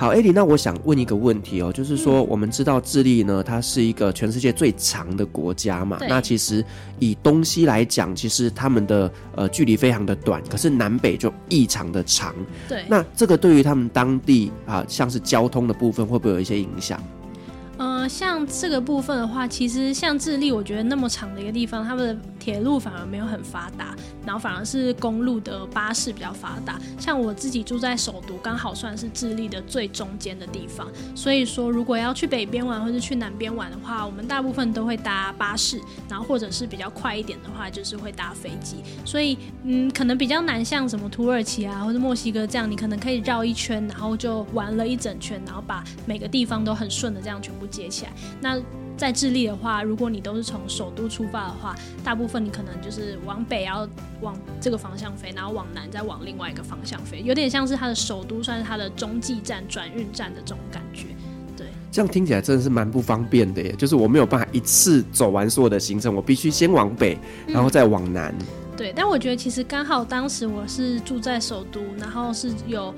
[0.00, 5.98] 好，艾莉，那我想问一个问题哦，就是说，我们知道智利呢，它是一个全世界最长的国家嘛？
[6.08, 6.64] 那其实
[6.98, 12.34] 以东西来讲，其实他们的呃距离非常的短，可是南北就异常的长。
[12.66, 16.98] 对，那这个对于他们当地啊，像是交通的部分，会不会有一些影响？
[18.10, 23.94] 像这个部分的话，其实像智利，我觉得那么长的一个地方，他们的铁路反而没有很发达，
[24.26, 26.78] 然后反而是公路的巴士比较发达。
[26.98, 38.76] 像我自己住在首都，刚好算是智利的最中间的地方，所以说如果要去北边玩或者去南边玩的话，我们大部分都会搭巴士，然后或者是比较快一点的话，就是会搭飞机。
[39.04, 47.70] 所以，嗯，可能比较难，像什么土耳其啊或者墨西哥这样，你可能可以绕一圈，然后就玩了一整圈，然后把每个地方都很顺的这样全部。
[47.70, 48.60] 接起来，那
[48.96, 53.88] 在智利的话，如果你都是从首都出发的话，大部分你可能就是往北要
[54.20, 61.06] 往这个方向飞，然后往南再往另外一个方向飞，有点像是它的首都算是它的中继站、转运站的这种感觉。
[61.56, 68.34] 对，这样听起来真的是蛮不方便的耶，就是我没有办法一次走完所有的行程，我必须先往北，然后再往南。
[68.38, 72.94] 嗯，对，但我觉得其实刚好当时我是住在首都，然后是有。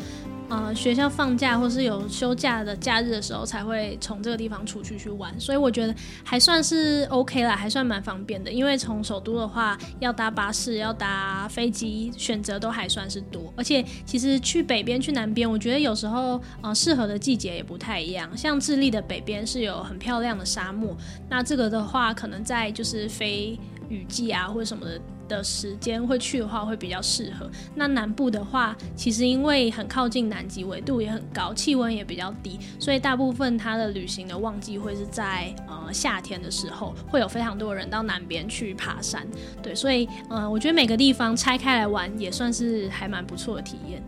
[0.53, 8.53] 呃学校放假或是有休假的假日的时候才会从这个地方出去去玩，所以我觉得还算是 OK 啦，还算蛮方便的。
[8.53, 13.51] 因为从首都的话要搭巴士、要搭飞机，选择都还算是多。
[13.57, 18.29] 而且其实去北边、去南边，我觉得有时候呃适合的季节也不太一样。
[18.37, 20.95] 像智利的北边是有很漂亮的沙漠，
[21.31, 23.59] 那这个的话可能在就是飞
[23.93, 25.01] 雨季啊或者什么的。
[25.29, 27.49] 的时间会去的话会比较适合。
[27.75, 39.27] 那南部的话，其实因为很靠近南极，纬度也很高，气温也比较低，所以大部分它的旅行的旺季会是在呃夏天的时候，会有非常多人到南边去爬山。
[39.63, 44.03] 对，所以呃，我觉得每个地方拆开来玩也算是还蛮不错的体验。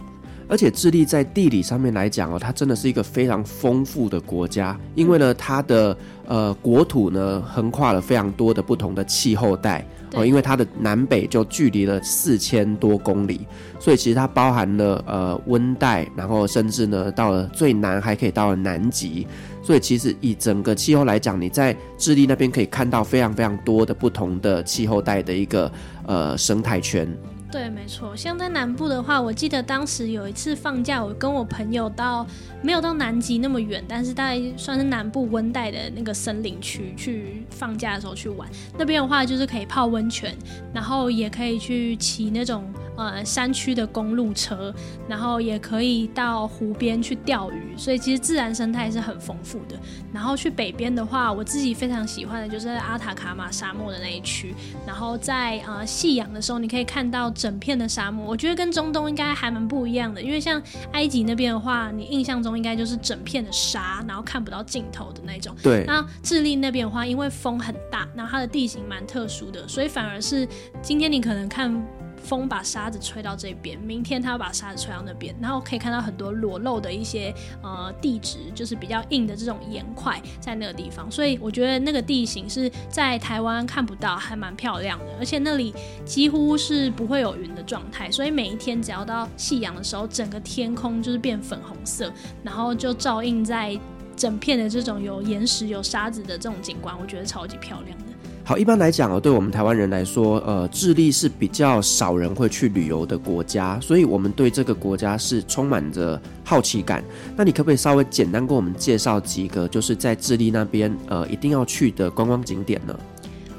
[0.48, 9.86] 而且智利在地理上面来讲哦，它真的是一个非常丰富的国家，因为呢，它的呃国土呢横跨了非常多的不同的气候带。
[10.16, 13.40] 哦，因为它的南北就距离了四千多公里，
[13.80, 19.26] 所以其实它包含了呃温带，然后甚至呢到了最南还可以到了南极，
[19.60, 25.72] 所以其实以整个气候来讲，你在智利那边可以看到非常非常多的不同的气候带的一个
[26.06, 27.08] 呃生态圈。
[27.54, 28.16] 对，没错。
[28.16, 32.26] 像在南部的话，我记得当时有一次放假，我跟我朋友到
[32.60, 38.48] 没有到南极那么远，但是大概算是南部温带的那个森林区去放假的时候去玩。
[38.76, 40.36] 那边的话就是可以泡温泉，
[40.72, 42.64] 然后也可以去骑那种。
[42.96, 44.72] 呃，山区的公路车，
[45.08, 49.76] 然后也可以到湖边去钓鱼，所以其实自然生态是很丰富的。
[50.12, 54.54] 然后去北边的话，我自己非常喜欢的就是阿塔卡马沙漠的那一区。
[54.86, 60.22] 然后在呃夕阳的时候，你可以看到整片的沙漠，我觉得跟中东应该还蛮不一样的。
[60.22, 65.52] 因为像埃及那边的话，你印象中应该就是整片的沙，然后看不到尽头的那种。
[65.62, 65.84] 对。
[65.84, 70.46] 那智利那边的话，因为风很大，然后它的地形蛮特殊的，所以反而是
[70.80, 71.84] 今天你可能看。
[72.24, 77.32] 风把沙子吹到这边，明天它要把沙子吹到那边，然后可以看到很多裸露的一些
[77.62, 92.10] 呃地质，就是比较硬的这种岩块在那个地方，所以我觉得那个地形是在台湾看不到，还蛮漂亮的，而且那里几乎是不会有云的状态，所以每一天只要到夕阳的时候，整个天空就是变粉红色，
[92.42, 93.78] 然后就照映在
[94.16, 98.04] 整片的这种有岩石、有沙子的这种景观，我觉得超级漂亮的。
[98.46, 107.02] 好，一般来讲哦，对我们台湾人来说，呃，智利是比较少人会去旅游的国家，所以我们对这个国家是充满着好奇感。
[107.34, 112.94] 那你可不可以稍微简单跟我们介绍几个，就是在智利那边呃一定要去的观光景点呢？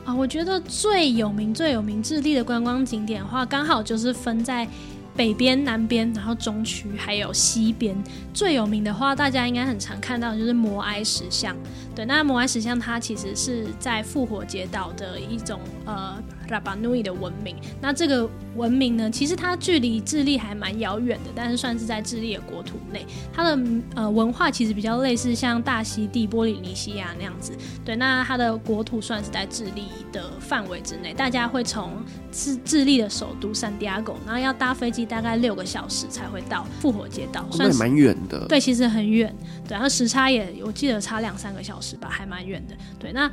[0.06, 4.67] 啊，我觉得最有名、最有名智利的观光景点的话，刚好就是分在。
[5.15, 7.95] 北边、南边，然后中区，还有西边。
[8.34, 11.56] 最有名的话，大家应该很常看到就是摩埃石像。
[11.95, 16.21] 对，那摩埃石像它其实是在复活节岛的一种呃。
[16.49, 23.05] 拉巴努伊的文明，那这个文明呢，其实它距离智利还蛮遥远的，但是算是在智利的国土内。
[23.34, 23.60] 它的
[23.95, 27.53] 呃文化其实比较类似像大溪地、波利尼西亚那样子。
[27.84, 31.13] 对，那它的国土算是在智利的范围之内。
[31.13, 31.93] 大家会从
[32.31, 38.45] 智智利的首都圣地亚哥，然后要搭飞机大概六个小时才会到复活街道，算是蛮远的。
[38.47, 39.34] 对，其实很远。
[39.67, 42.75] 对，然后时差也我记得差两三个小时吧，还蛮远的。
[42.99, 43.29] 对，那。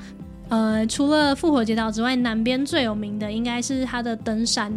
[0.52, 4.70] 呃，除了复活节岛之外，南边最有名的应该是它的登山，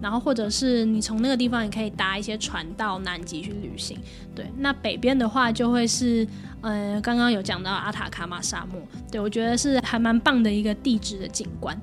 [0.00, 3.98] 然后或者是你从那个地方也可以搭一些船到南极去旅行。
[4.36, 6.24] 对，那北边的话就会是，
[6.60, 11.76] 呃，刚刚有讲到阿塔卡马沙漠，对，我觉得是还蛮棒的一个地质的景观。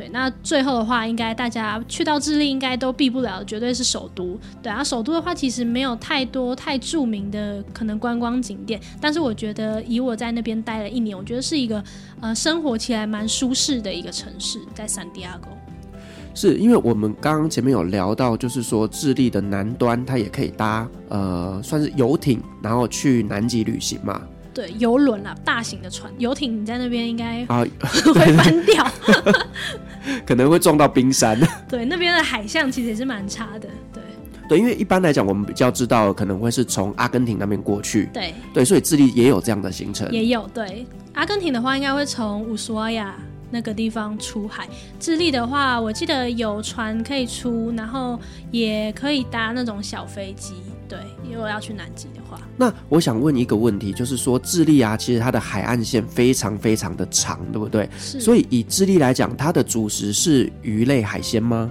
[0.00, 4.40] 对，那最后的话，应该大家去到智利应该都避不了，绝对是首都。
[4.62, 11.84] 对啊，首都的话其实没有太多太著名的可能观光景点，但是我觉得以我在那边待了一年，我觉得是一个
[12.22, 15.48] 呃生活起来蛮舒适的一个城市，在圣地亚哥。
[16.34, 24.22] 是因为我们刚刚前面有聊到，就是说智利的南端它也可以搭呃算是游艇，然后去南极旅行嘛。
[24.52, 27.64] 对，游轮啊，大型的船，游艇你在那边应该啊
[28.14, 28.84] 会翻掉，
[30.26, 31.38] 可能会撞到冰山。
[31.68, 33.68] 对，那边的海象其实也是蛮差的。
[33.92, 34.02] 对，
[34.48, 38.10] 对，因为一般来讲，我们比较知道可能会是从阿根廷那边过去。
[38.12, 40.10] 对，对，所以智利也有这样的行程。
[40.10, 40.84] 也有，对，
[41.14, 43.14] 阿根廷的话应该会从乌苏阿亚
[43.50, 44.68] 那个地方出海。
[44.98, 48.18] 智利的话，我记得有船可以出，然后
[48.50, 50.54] 也可以搭那种小飞机。
[50.90, 50.98] 对，
[51.32, 57.88] 如果要去南极的话，那我想问一个问题，就是说智利啊，其实它的海岸线非常非常的长，对不对？
[57.96, 58.18] 是。
[58.20, 61.70] 所以以智利来讲，它的主食是鱼类海鲜吗？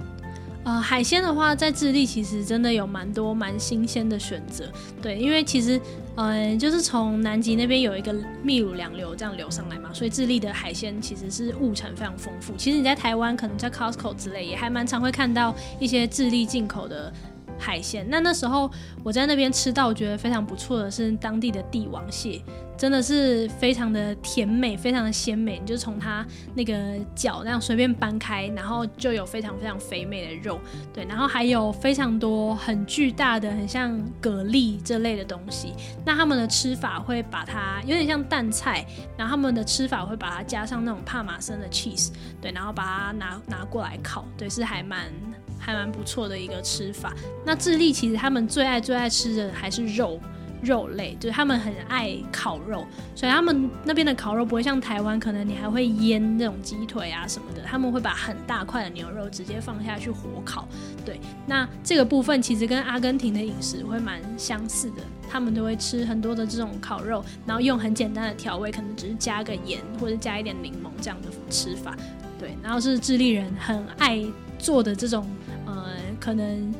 [0.64, 4.64] 呃，海鲜的话，在智利其实真的有蛮多蛮新鲜的选择。
[5.02, 5.78] 对，因为其实，
[6.16, 12.54] 嗯、呃，就是从南极那边有一个秘鲁洋流这样流上来嘛，所以智利的海鲜其实是物产非常丰富。
[12.56, 17.12] 其实你在台湾可能在 Costco 之类，也还蛮常会看到一些智利进口的。
[17.60, 18.06] 海鲜。
[18.08, 18.70] 那那时候
[19.04, 22.42] 我在那边吃到，我觉得非常不错的是当地的帝王蟹。
[22.76, 25.58] 真的是非常的甜美，非常的鲜美。
[25.58, 26.74] 你就从它那个
[27.14, 30.58] 脚那样随便掰开，然后就有非常非常肥美的肉，
[30.90, 35.74] 对，然后还有非常多很巨大的，很像蛤蜊这类的东西。
[36.06, 45.12] 那他们的吃法会把它有点像淡菜，然后他们的吃法会把它加上那种帕玛森的 cheese，对，然后把它拿拿过来烤，对，是还蛮
[45.60, 47.14] 还蛮不错的一个吃法。
[47.44, 50.18] 那智利其实他们最爱最爱吃的还是肉。
[50.62, 60.68] 肉类就是他们很爱烤肉，所以他们那边的烤肉不会像台湾，可能你还会腌那种鸡腿啊什么的，他们会把很大块的牛肉直接放下去火烤。
[61.02, 64.96] 对，那这个部分其实跟阿根廷的饮食会蛮相似的，
[65.30, 71.96] 他们都会吃很多的这种烤肉，然后用很简单的调味，可能只是加个盐或者加一点柠檬这样的吃法。
[72.38, 74.22] 对，然后是智利人很爱
[74.58, 75.26] 做的这种，
[75.74, 76.74] 呃，可能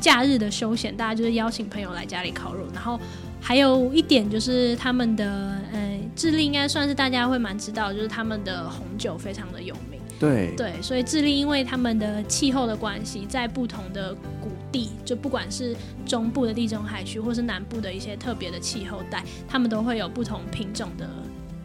[0.00, 2.98] 假日的休闲，大家就是邀请朋友来家里烤肉，然后。
[3.38, 5.24] 还有一点就是他们的，
[5.72, 10.00] 呃，智利应该算是大家会蛮知道，就是他们的红酒非常的有名。
[10.18, 21.08] 对对，所以智利因为他们的气候的关系，在不同的谷地，就不管是中部的地中海区，或是南部的一些特别的气候带，他们都会有不同品种的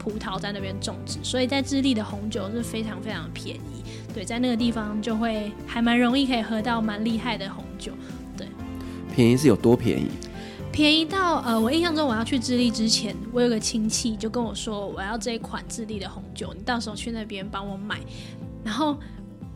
[0.02, 3.84] 葡萄在那边种植，所以在智利的红酒是非常非常便宜。
[4.12, 7.92] 对，在那个地方就会还蛮容易可以喝到蛮厉害的红酒。
[8.36, 8.48] 对，
[9.16, 10.08] 便宜是有多便宜？
[10.72, 18.00] 便宜到呃，我印象中我要去智利之前，我有个亲戚就跟我说，我要这一款智利的红酒，你到时候去那边帮我买。
[18.64, 18.98] 然后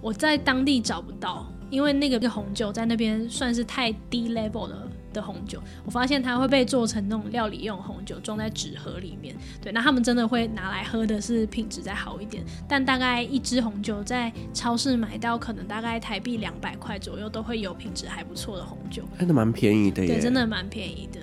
[0.02, 5.59] 我在当地找不到，因为那个红酒在那边算是太低 level 的的红酒。
[5.86, 9.36] 我发现它会被做成那种料理用红酒，装在纸盒里面。
[9.61, 19.03] 对，那他们真的会拿来喝的是品质再好一点，但大概一支红酒在超市买到可能大概台币两百块左右，都会有品质还不错的红酒。
[19.18, 20.16] 真的蛮便宜的耶。
[20.16, 21.20] 对，真的蛮便宜的。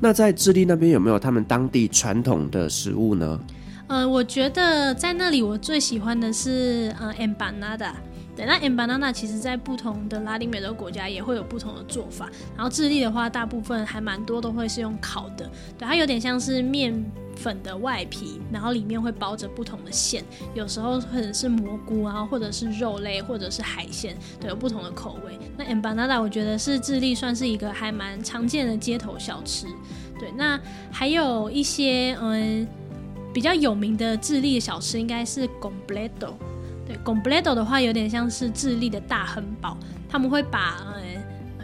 [0.00, 3.38] 那在智利那边有没有他们当地传统的食物呢？
[3.86, 7.92] 呃，我觉得在那里我最喜欢的是呃，empanada。
[8.46, 12.30] 那 empanada 其实在不同的拉丁美洲国家也会有不同的做法。
[12.56, 15.50] 然后智利的话，大部分还蛮多都会是用烤的。
[15.78, 17.04] 对，它有点像是面
[17.36, 20.24] 粉的外皮，然后里面会包着不同的馅，
[20.54, 25.38] 有时候可能是蘑菇啊，或者是肉类，或者是海鲜，对，有不同的口味。
[25.56, 29.66] 那 empanada 我觉得是智利算是一个还蛮常见的街头小吃。
[30.18, 30.60] 对，那
[30.90, 32.66] 还有一些嗯
[33.32, 36.34] 比较有名的智利的小吃，应该是 Gombledo。
[37.04, 39.76] ，completo 的话有点像是智利的大亨堡，
[40.08, 41.02] 他们会把呃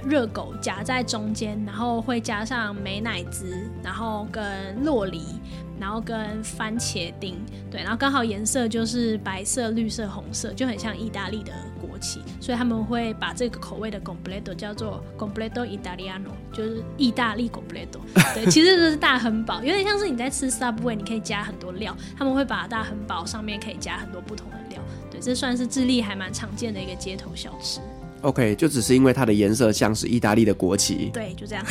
[0.05, 5.21] 热狗夹在中间，然后会加上美乃滋，然后跟洛梨，
[5.81, 7.37] 然后跟番茄丁，
[7.71, 17.99] 对，然后刚好颜色就是白色、绿色、红色，就很像意大利的国旗，所以他们会把这个口味的 completo 叫做 completo italiano，就是意大利 completo。
[18.33, 24.57] 对，其实这是大亨堡，有点像是你在吃 Subway，你可以加很多料，他们会把大亨堡上面可以加很多不同的。
[25.17, 27.81] 对，这算是智利还蛮常见的一个街头小吃。
[28.23, 31.11] OK，就只是因为它的颜色像是意大利的国旗。
[31.13, 31.65] 对，就这样。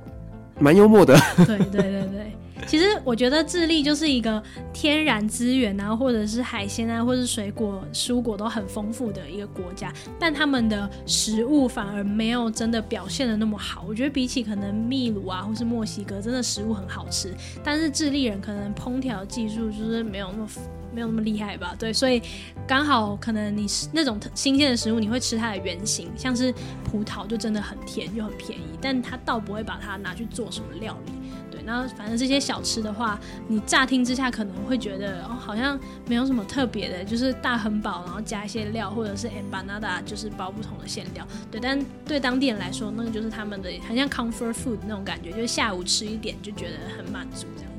[0.58, 1.14] 蛮幽默的。
[1.44, 2.32] 对对对对，
[2.66, 4.42] 其实我觉得智利就是一个
[4.72, 13.84] 天然资源啊，或者是海鲜啊，或者是水果、蔬果都很丰富的一个国家，但他们的食物反而没有真的表现的那么好。
[13.86, 20.48] 我觉得比起可能秘鲁啊，或是墨西哥，真的食物很好吃，但是智利人可能烹调技术就是没有那么。
[20.96, 21.76] 没有那么厉害吧？
[21.78, 22.22] 对，所以
[22.66, 26.50] 刚好可能你是那种新鲜的食物，你会吃它的原型，像是
[26.82, 31.12] 葡萄就真的很甜又很便宜，但它倒不会把它拿去做什么料理。
[31.50, 41.26] 对，然后反正这些小吃的话，你乍听之下可能会觉得哦，好像没有什么特别的，就是大亨堡，然后加一些料，或者是 empanada，就是包不同的馅料。
[41.50, 47.70] 对，但对当地人来说，那个就是他们的很像 comfort food 那种感觉，就是下午吃一点就觉得很满足这样。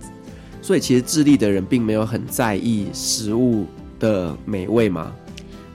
[0.68, 3.66] 所以其实智利的人并没有很在意食物
[4.02, 5.16] 的美味吗？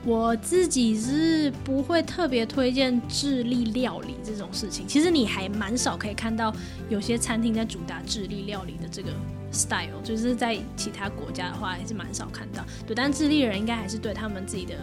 [0.05, 4.87] 我自己是不会特别推荐智利料理这种事情。
[4.87, 6.53] 其实你还蛮少可以看到
[6.89, 9.09] 有些餐厅在主打智利料理的这个
[9.51, 12.63] style，就是在其他国家的话还是蛮少看到。
[12.85, 14.75] 对，但智利人应该还是对他们自己的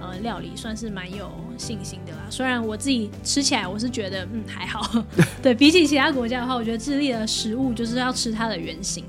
[0.00, 2.20] 呃料理算是蛮有信心的啦。
[2.30, 5.04] 虽然我自己吃起来我是觉得嗯还好，
[5.42, 9.04] 对，比起其他国家的话，我觉得智利的食物就是要吃它的原型。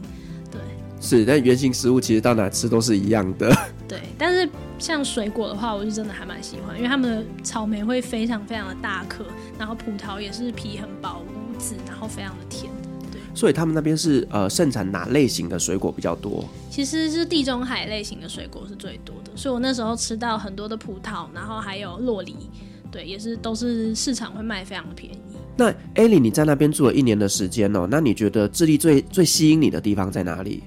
[1.06, 3.54] 是，但原型食物其实到哪吃都是一样的。
[3.90, 4.50] 对，但是
[4.80, 9.26] 像水果的话，我是真的还蛮喜欢，因为他们的草莓会非常非常的大颗，
[9.60, 12.72] 然后葡萄也是皮很薄无籽，然后非常的甜。
[13.12, 16.48] 对，所以他们那边是呃盛产哪类型的水果比较多？
[16.70, 22.34] 其实是地中海类型的水果是最多的，所以我那时候吃到很多的葡萄，然后还有洛梨。
[22.90, 25.18] 对，也是都是市场会卖非常的便宜。
[25.58, 30.64] 那艾莉，你在那边住了一年的时间哦，那你觉得智利最最吸引你的地方在哪里？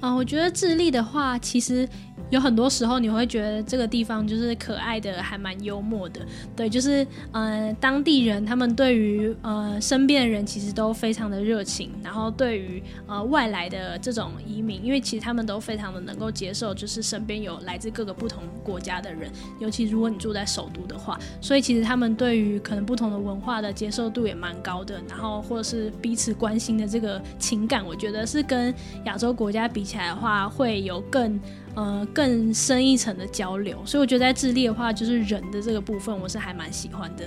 [0.00, 1.88] 啊、我觉得智力的话，其实。
[2.30, 6.20] 有很多时候你会觉得这个地方就是可爱的，还蛮幽默的。
[6.56, 28.74] 对，就是呃当地人他们对于呃身边的人其实都非常的热情，然后对于呃外来的这种移民，因为其实他们都非常的能够接受，就是身边有来自各个不同国家的人，尤其如果你住在首都的话，所以其实他们对于可能不同的文化的接受度也蛮高的，然后或者是彼此关心的这个情感，我觉得是跟
[29.04, 31.40] 亚洲国家比起来的话，会有更。
[31.76, 37.24] 呃，更深一层的交流，所以我觉得在智利的话，就是人的这个部分，我是还蛮喜欢的。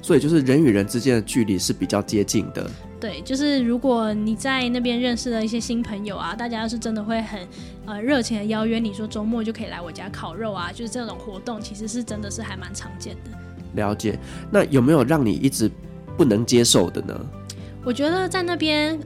[0.00, 2.70] 所以就是人与人之间的距离是比较接近的。
[3.00, 7.40] 对，就是如果你在那边认识了一些新朋友啊，大家是真的会很
[7.86, 13.30] 呃热情的邀约你说周末就可以来我家烤肉啊，就是这种活动，其实是真的是还蛮常见的。
[13.74, 14.16] 了解。
[14.48, 15.68] 那有没有让你一直
[16.16, 17.20] 不能接受的呢？
[17.84, 18.96] 我觉得在那边。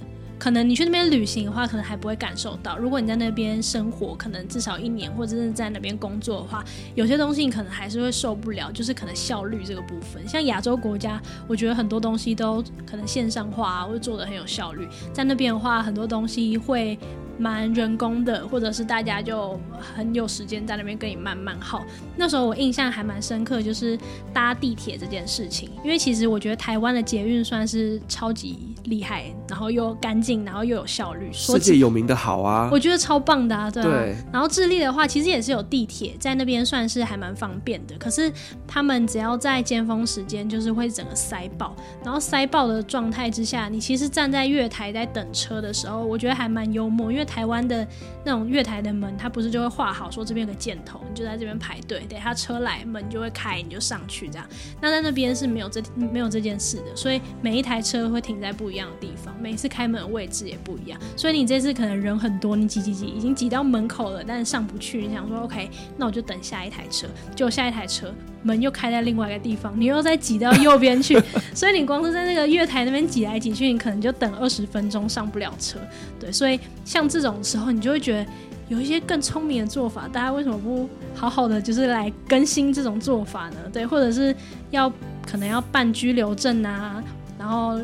[0.41, 2.79] 可能你去那边旅行的话，可能还不会感受到。
[2.79, 6.65] 如果你在那边生活，可能至少一年，或者是在那边工作的话，
[6.95, 8.73] 有些东西你可能还是会受不了。
[8.73, 14.89] 就是可能效率这个部分，像亚洲国家，我觉得很多东西都可能线上化啊，或者做的很有效率。
[15.13, 16.99] 在那边的话，很多东西会。
[17.41, 21.83] 蛮人工的，或者是大家就很有时间在那边跟你慢慢耗。
[22.15, 23.99] 那时候我印象还蛮深刻，就是
[24.31, 25.71] 搭地铁这件事情。
[25.83, 32.69] 因为其实我觉得台湾的捷运算是超级厉害，然后又干净，然后又有效率，世界有名的好啊。
[32.71, 33.87] 我觉得超棒的啊，对啊。
[33.87, 34.17] 对。
[34.31, 37.97] 然后智利的话，其实也是有地铁在那边，算是还蛮方便的。
[37.97, 38.31] 可是
[38.67, 41.75] 他们只要在尖峰时间，就是会整个塞爆。
[42.05, 47.27] 然后塞爆的状态之下，你其实站在月台在等车的时候，我觉得还蛮幽默，因为。
[47.31, 47.87] 台湾的
[48.25, 54.45] 那种月台的门，它不是就会画好说这边有个箭头，你就在这边排队，等下车来门就会开，你就上去这样。
[54.81, 61.01] 那在那边是没有这没有这件事的，所以每一台车会停在不一样的地方，每次开门的位置也不一样。
[61.17, 67.07] 所以你这次可能人很多，你挤挤挤已经挤到门口了，但是上不去，你想说 OK，那我就等下一台车，
[67.37, 68.13] 就下一台车
[68.43, 71.17] 门又开在另外一个地方，你又再挤到右边去，
[71.55, 75.79] 所以你光是在那个月台那边挤来挤去，你可能就等二十分钟上不了车。
[76.19, 77.20] 对，所以像这。
[77.21, 78.31] 这种时候，你就会觉得
[78.69, 83.57] 有一些更聪明的做法，大家为什么不好好的就是来更新这种做法呢？
[83.71, 84.35] 对，或者是
[84.71, 84.91] 要
[85.27, 87.03] 可能要办居留证啊，
[87.39, 87.79] 然后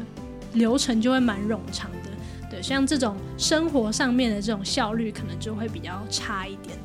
[0.55, 2.11] 流程就会蛮冗长的。
[2.51, 6.79] 对，像这种生活上面的这种效率，可能就会比较差一点。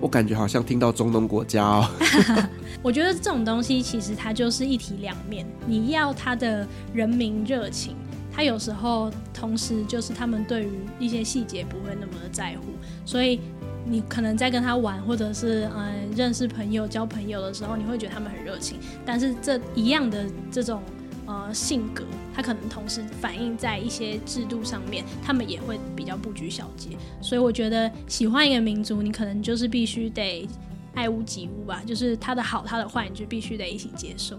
[0.00, 1.88] 我感觉好像听到中东国家哦。
[2.82, 7.96] 我觉得这种东西其实它就是一体两面，你要他的人民热情。
[8.32, 12.66] 他有时候，同时就是他们对于一些细节不会那么的在乎，
[13.04, 13.40] 所以
[13.84, 18.78] 你可能在跟他玩，或者是嗯认识朋友、交朋友的时候，你会觉得他们很热情。
[19.04, 20.82] 但是这一样的这种
[21.26, 22.04] 呃性格，
[22.34, 26.90] 他可能同时反映在一些制度上面，他们也会比较不拘小节。
[27.20, 30.48] 所以我觉得喜欢一个民族，你可能就是必须得
[30.94, 34.38] 爱屋及乌吧，就是他的好、他的坏，你就必须得一起接受。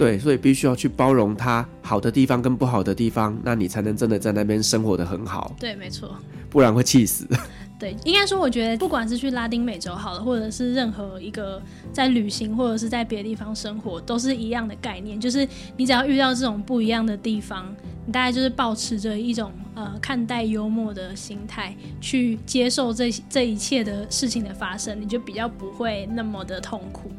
[0.00, 5.54] 对，所以必须要去包容它好的地方跟不好的地方，那你才能真的在那边生活的很好。
[5.60, 6.16] 对，没错，
[6.48, 7.28] 不然会气死。
[7.78, 15.46] 对，应该说，我觉得不管是去拉丁美洲好了，或者是任何一个在旅行或者是在别的地方生活，都是一样的概念，就是
[15.76, 17.66] 你只要遇到这种不一样的地方，
[18.06, 27.10] 你大概就是保持着一种呃看待幽默的心态去接受这这一切的事情的发生，你就比较不会那么的痛苦。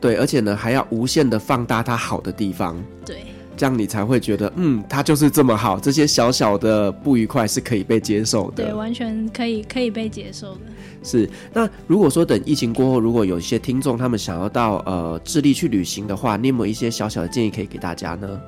[0.00, 3.22] 对，而且呢，还要无限的放大它好的地方，对，
[3.56, 5.78] 这样你才会觉得，嗯，它就是这么好。
[5.80, 10.60] 这些小小的不愉快是可以被接受的，对，完全可以可以被接受的。
[11.02, 18.40] 是，那如果说等疫情过后，如果有一些听众他们想要到呃智利去旅行的话，你有没有一些小小的建议可以给大家呢？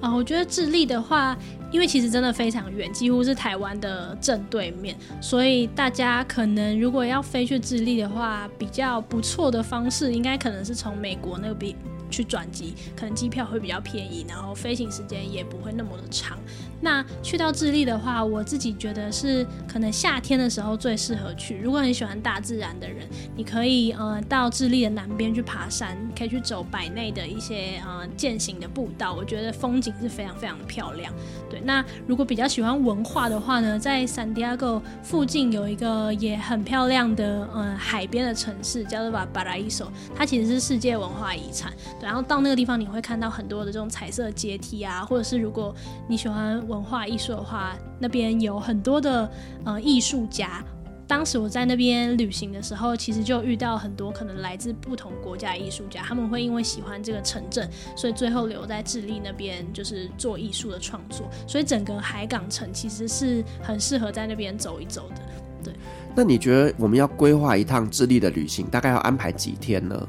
[0.00, 1.36] 啊、我觉得智利的话。
[1.72, 11.74] 因为其实真的非常远，几乎是台湾的正对面，所以大家可能如果要飞去智利的话，比较不错的方式，应该可能是从美国那边
[12.08, 16.38] 去转机，可能机票会比较便宜，然后飞行时间也不会那么的长。
[16.80, 21.56] 那去到智利的话，我自己觉得是可能夏天的时候最适合去。
[21.58, 31.12] 如果你喜欢大自然的人，你可以呃到智利的南边去爬山，可以去走百内的一些呃健行的步道，我觉得风景是非常非常的漂亮。
[31.48, 41.72] 对，那如果比较喜欢文化的话呢，在圣地亚哥附近有一个也很漂亮的呃海边的城市，叫做巴巴拉伊索，它其实是世界文化遗产。
[41.98, 45.74] 对，然后到那个地方你会看到很多的这种彩色阶梯啊，或者是如果
[46.06, 46.62] 你喜欢。
[46.66, 49.30] 文化艺术的话，那边有很多的
[49.64, 50.64] 呃艺术家，
[51.06, 61.28] 当时我在那边旅行的时候，其实就遇到很多可能来自不同国家的艺术家，他们会因为喜欢这个城镇，所以最后留在智利那边就是做艺术的创作。
[61.46, 65.22] 所以整个海港城其实是很适合在那边走一走的。
[65.62, 65.74] 对，
[66.14, 70.08] 那你觉得我们要规划一趟智利的旅行，大概要安排几天呢？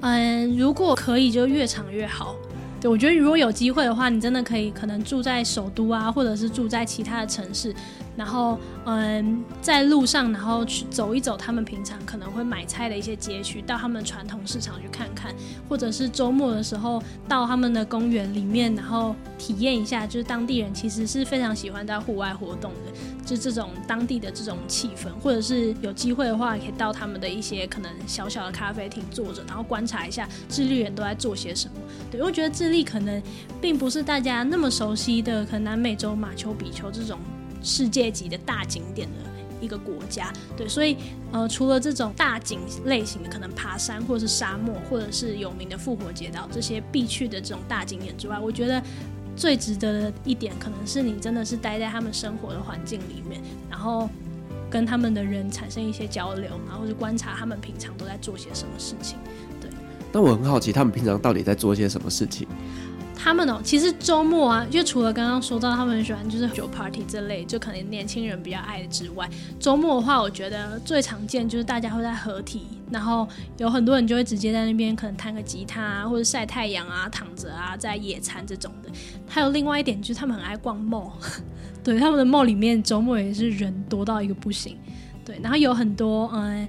[0.00, 2.36] 嗯，如果可以，就越长越好。
[2.80, 7.74] 对，我觉得如果有机会的话，你真的可以可能住在首都啊，或者是住在其他的城市。
[8.16, 15.34] 然后，嗯，在路上，然后去走一走他们平常可能会买菜的一些街区，到他们传统市场去看看，
[15.68, 31.74] 或者是周末的时候到他们的公园里面，然后体验一下，就是当地人其实是非常喜欢在户外活动的，就这种当地的这种气氛，或者是有机会的话，可以到他们的一些可能小小的咖啡厅坐着，然后观察一下智利人都在做些什么。
[32.10, 33.22] 对，我觉得智利可能
[33.60, 37.18] 并不是大家那么熟悉的，可能南美洲马丘比丘这种。
[37.66, 39.18] 世界级的大景点的
[39.60, 40.96] 一个国家，对，所以
[41.32, 48.80] 呃，除了这种大景类型的，可能爬山或者是沙漠，或者是有名的复活节岛这些必去的这种大景点之外，我觉得
[49.34, 54.08] 最值得的一点，可能是你真的是待在他们生活的环境里面，然后
[54.70, 59.18] 跟他们的人产生一些交流，然后去观察他们平常都在做些什么事情。
[59.60, 59.70] 对，
[60.12, 62.46] 那我很好奇，他们平常到底在做些什么事情？
[63.26, 73.26] 他们哦，其实周末啊，就除了刚刚说到他们很喜欢就是酒 party 这类，就可能年轻人比较爱的之外，周末的话，我觉得最常见就是大家会在合体，然后
[73.58, 78.88] 有很多人就会直接在那边可能弹个吉他啊，或者晒太阳啊，躺着啊，在野餐这种的。
[79.26, 81.10] 还有另外一点就是他们很爱逛 mall，
[81.82, 84.78] 对，他们的 mall 里面周末也是人多到一个不行，
[85.24, 86.68] 对，然后有很多嗯。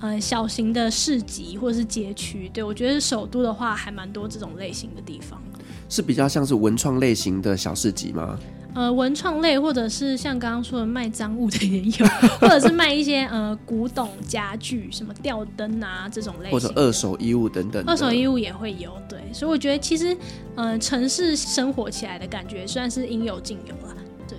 [0.00, 5.42] 呃，小型的市集或者是街区，对，我觉得首都的话还蛮多这种类型的地方，
[5.88, 8.38] 是比较像是文创类型的小市集吗？
[8.74, 12.06] 呃，文创类或者是像刚刚说的卖赃物的也有，
[12.38, 20.16] 或者是卖一些呃古董家具，什么吊灯啊这种类型，或者二手衣物等等，二手衣物也会有，对，所以我觉得其实
[20.54, 23.96] 呃城市生活起来的感觉算是应有尽有了，
[24.28, 24.38] 对，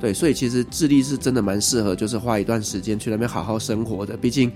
[0.00, 4.50] 对，所以其实智利是真的蛮适合，就是花一段时间去那边好好生活的，毕竟。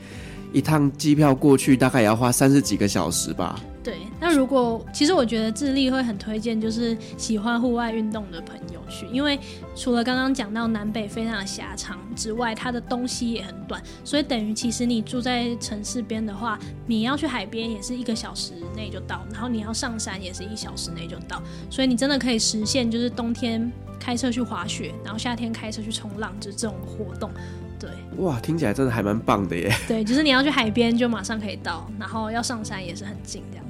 [0.53, 3.61] 一趟机票过去大概也要花三十几个小时吧。
[3.83, 9.41] 对，那如果其实我觉得智利会很推荐，就是喜欢户外运动的朋友去，因为
[9.75, 27.31] 除了刚刚讲到南北非常的狭长之外，它的东西也很短，所以等于其实你住在城市边的话，你要去海边也是一个小时内就到，然后你要上山也是一小时内就到，所以你真的可以实现就是冬天开车去滑雪，然后夏天开车去冲浪，就这种活动。
[27.79, 29.75] 对，哇，听起来真的还蛮棒的耶。
[29.89, 33.65] 对，就是你要去海边就马上可以到，然后要上山也是很近这样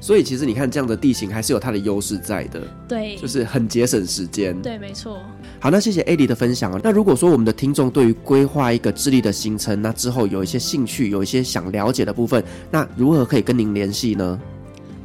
[0.00, 2.60] 所以其实你看这样的地形还是有它的优势在的。
[2.88, 4.60] 对，就是很节省时间。
[4.62, 5.20] 对，没错。
[5.60, 6.80] 好，那谢谢 Eddie 的分享啊。
[6.82, 14.40] 那如果说我们的听众对于规划一个智利的行程，那之后有一些兴趣，有一些想了解的部分，那如何可以跟您联系呢？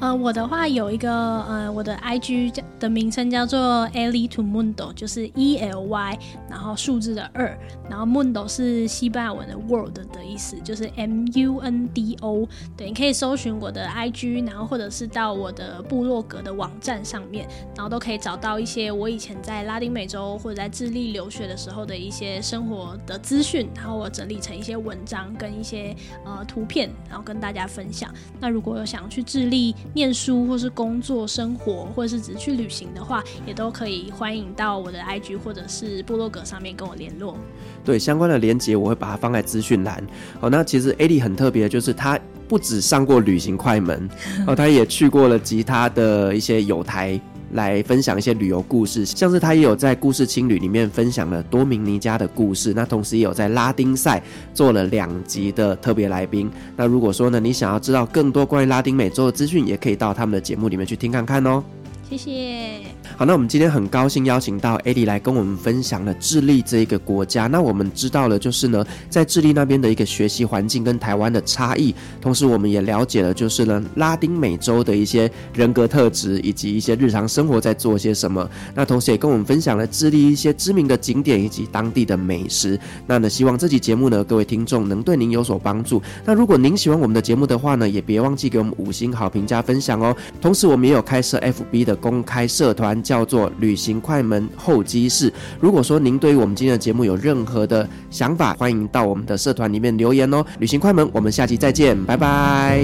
[0.04, 1.10] 呃，我的话有一个
[1.44, 7.58] 呃，我的 IG 叫的名称叫做 Ely to Mundo，就是 E L Y，然后数字的二，
[7.90, 12.46] 然后 Mundo 是西班牙文的 world 的意思，就是 M U N D O。
[12.76, 25.96] 对，你可以搜寻我的 IG，然后或者是到我的部落格的网站上面，然后都可以找到一些我以前在拉丁美洲或者在智利留学的时候的一些生活的资讯，然后我整理成一些文章跟一些
[26.26, 28.14] 呃图片，然后跟大家分享。
[28.42, 37.38] 那如果有想去智利，念书或是工作、生活，或者是只是去旅行的话，也都可以欢迎到我的 IG 或者是部落格上面跟我联络。
[37.86, 40.06] 对，相关的连接我会把它放在资讯栏。
[40.40, 44.10] 好，那其实 Eddie 很特别，就是他不止上过旅行快门，
[44.48, 47.20] 哦，他也去过了其他的一些友台。
[47.54, 54.22] 来分享一些旅游故事，像是他也有在故事青旅里面分享了多明尼加的故事，那同时也有在拉丁赛
[54.54, 56.52] 做了两集的特别来宾。
[56.76, 61.64] 那如果说呢，你想要知道更多关于拉丁美洲的资讯，也可以到他们的节目里面去听看看哦。
[62.10, 62.82] 谢谢。
[63.16, 67.46] 好，那我们今天很高兴邀请到 Adi 来跟我们分享了智利这一个国家。
[67.46, 78.50] 那我们知道了，就是呢，在智利那边的一个学习环境跟台湾的差异，同时我们也了解了，就是呢，拉丁美洲的一些人格特质以及一些日常生活在做些什么。
[78.74, 82.80] 那同时也跟我们分享了智利一些知名的景点以及当地的美食。
[83.06, 86.02] 那呢，希望这期节目呢，各位听众能对您有所帮助。
[86.26, 90.16] 那如果您喜欢我们的节目的话呢，也别忘记给我们五星好评加分享哦。
[90.42, 93.04] 同时，我们也有开设 FB 的公开社团。
[93.14, 95.32] 叫做旅行快门候机室。
[95.60, 100.44] 如果说您对于我们今天的节目有任何的想法，欢迎到我们的社团里面留言哦。
[100.58, 102.84] 旅行快门，我们下期再见，拜拜。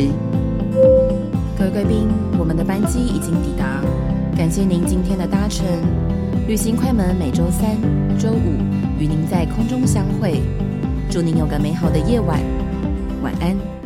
[1.57, 2.07] 各位贵宾，
[2.38, 3.82] 我们的班机已经抵达，
[4.38, 5.65] 感谢您今天的搭乘。
[6.47, 7.75] 旅行快门每周三、
[8.19, 8.53] 周五
[8.99, 10.39] 与您在空中相会。
[11.09, 12.39] 祝您有个美好的夜晚，
[13.23, 13.78] 晚安。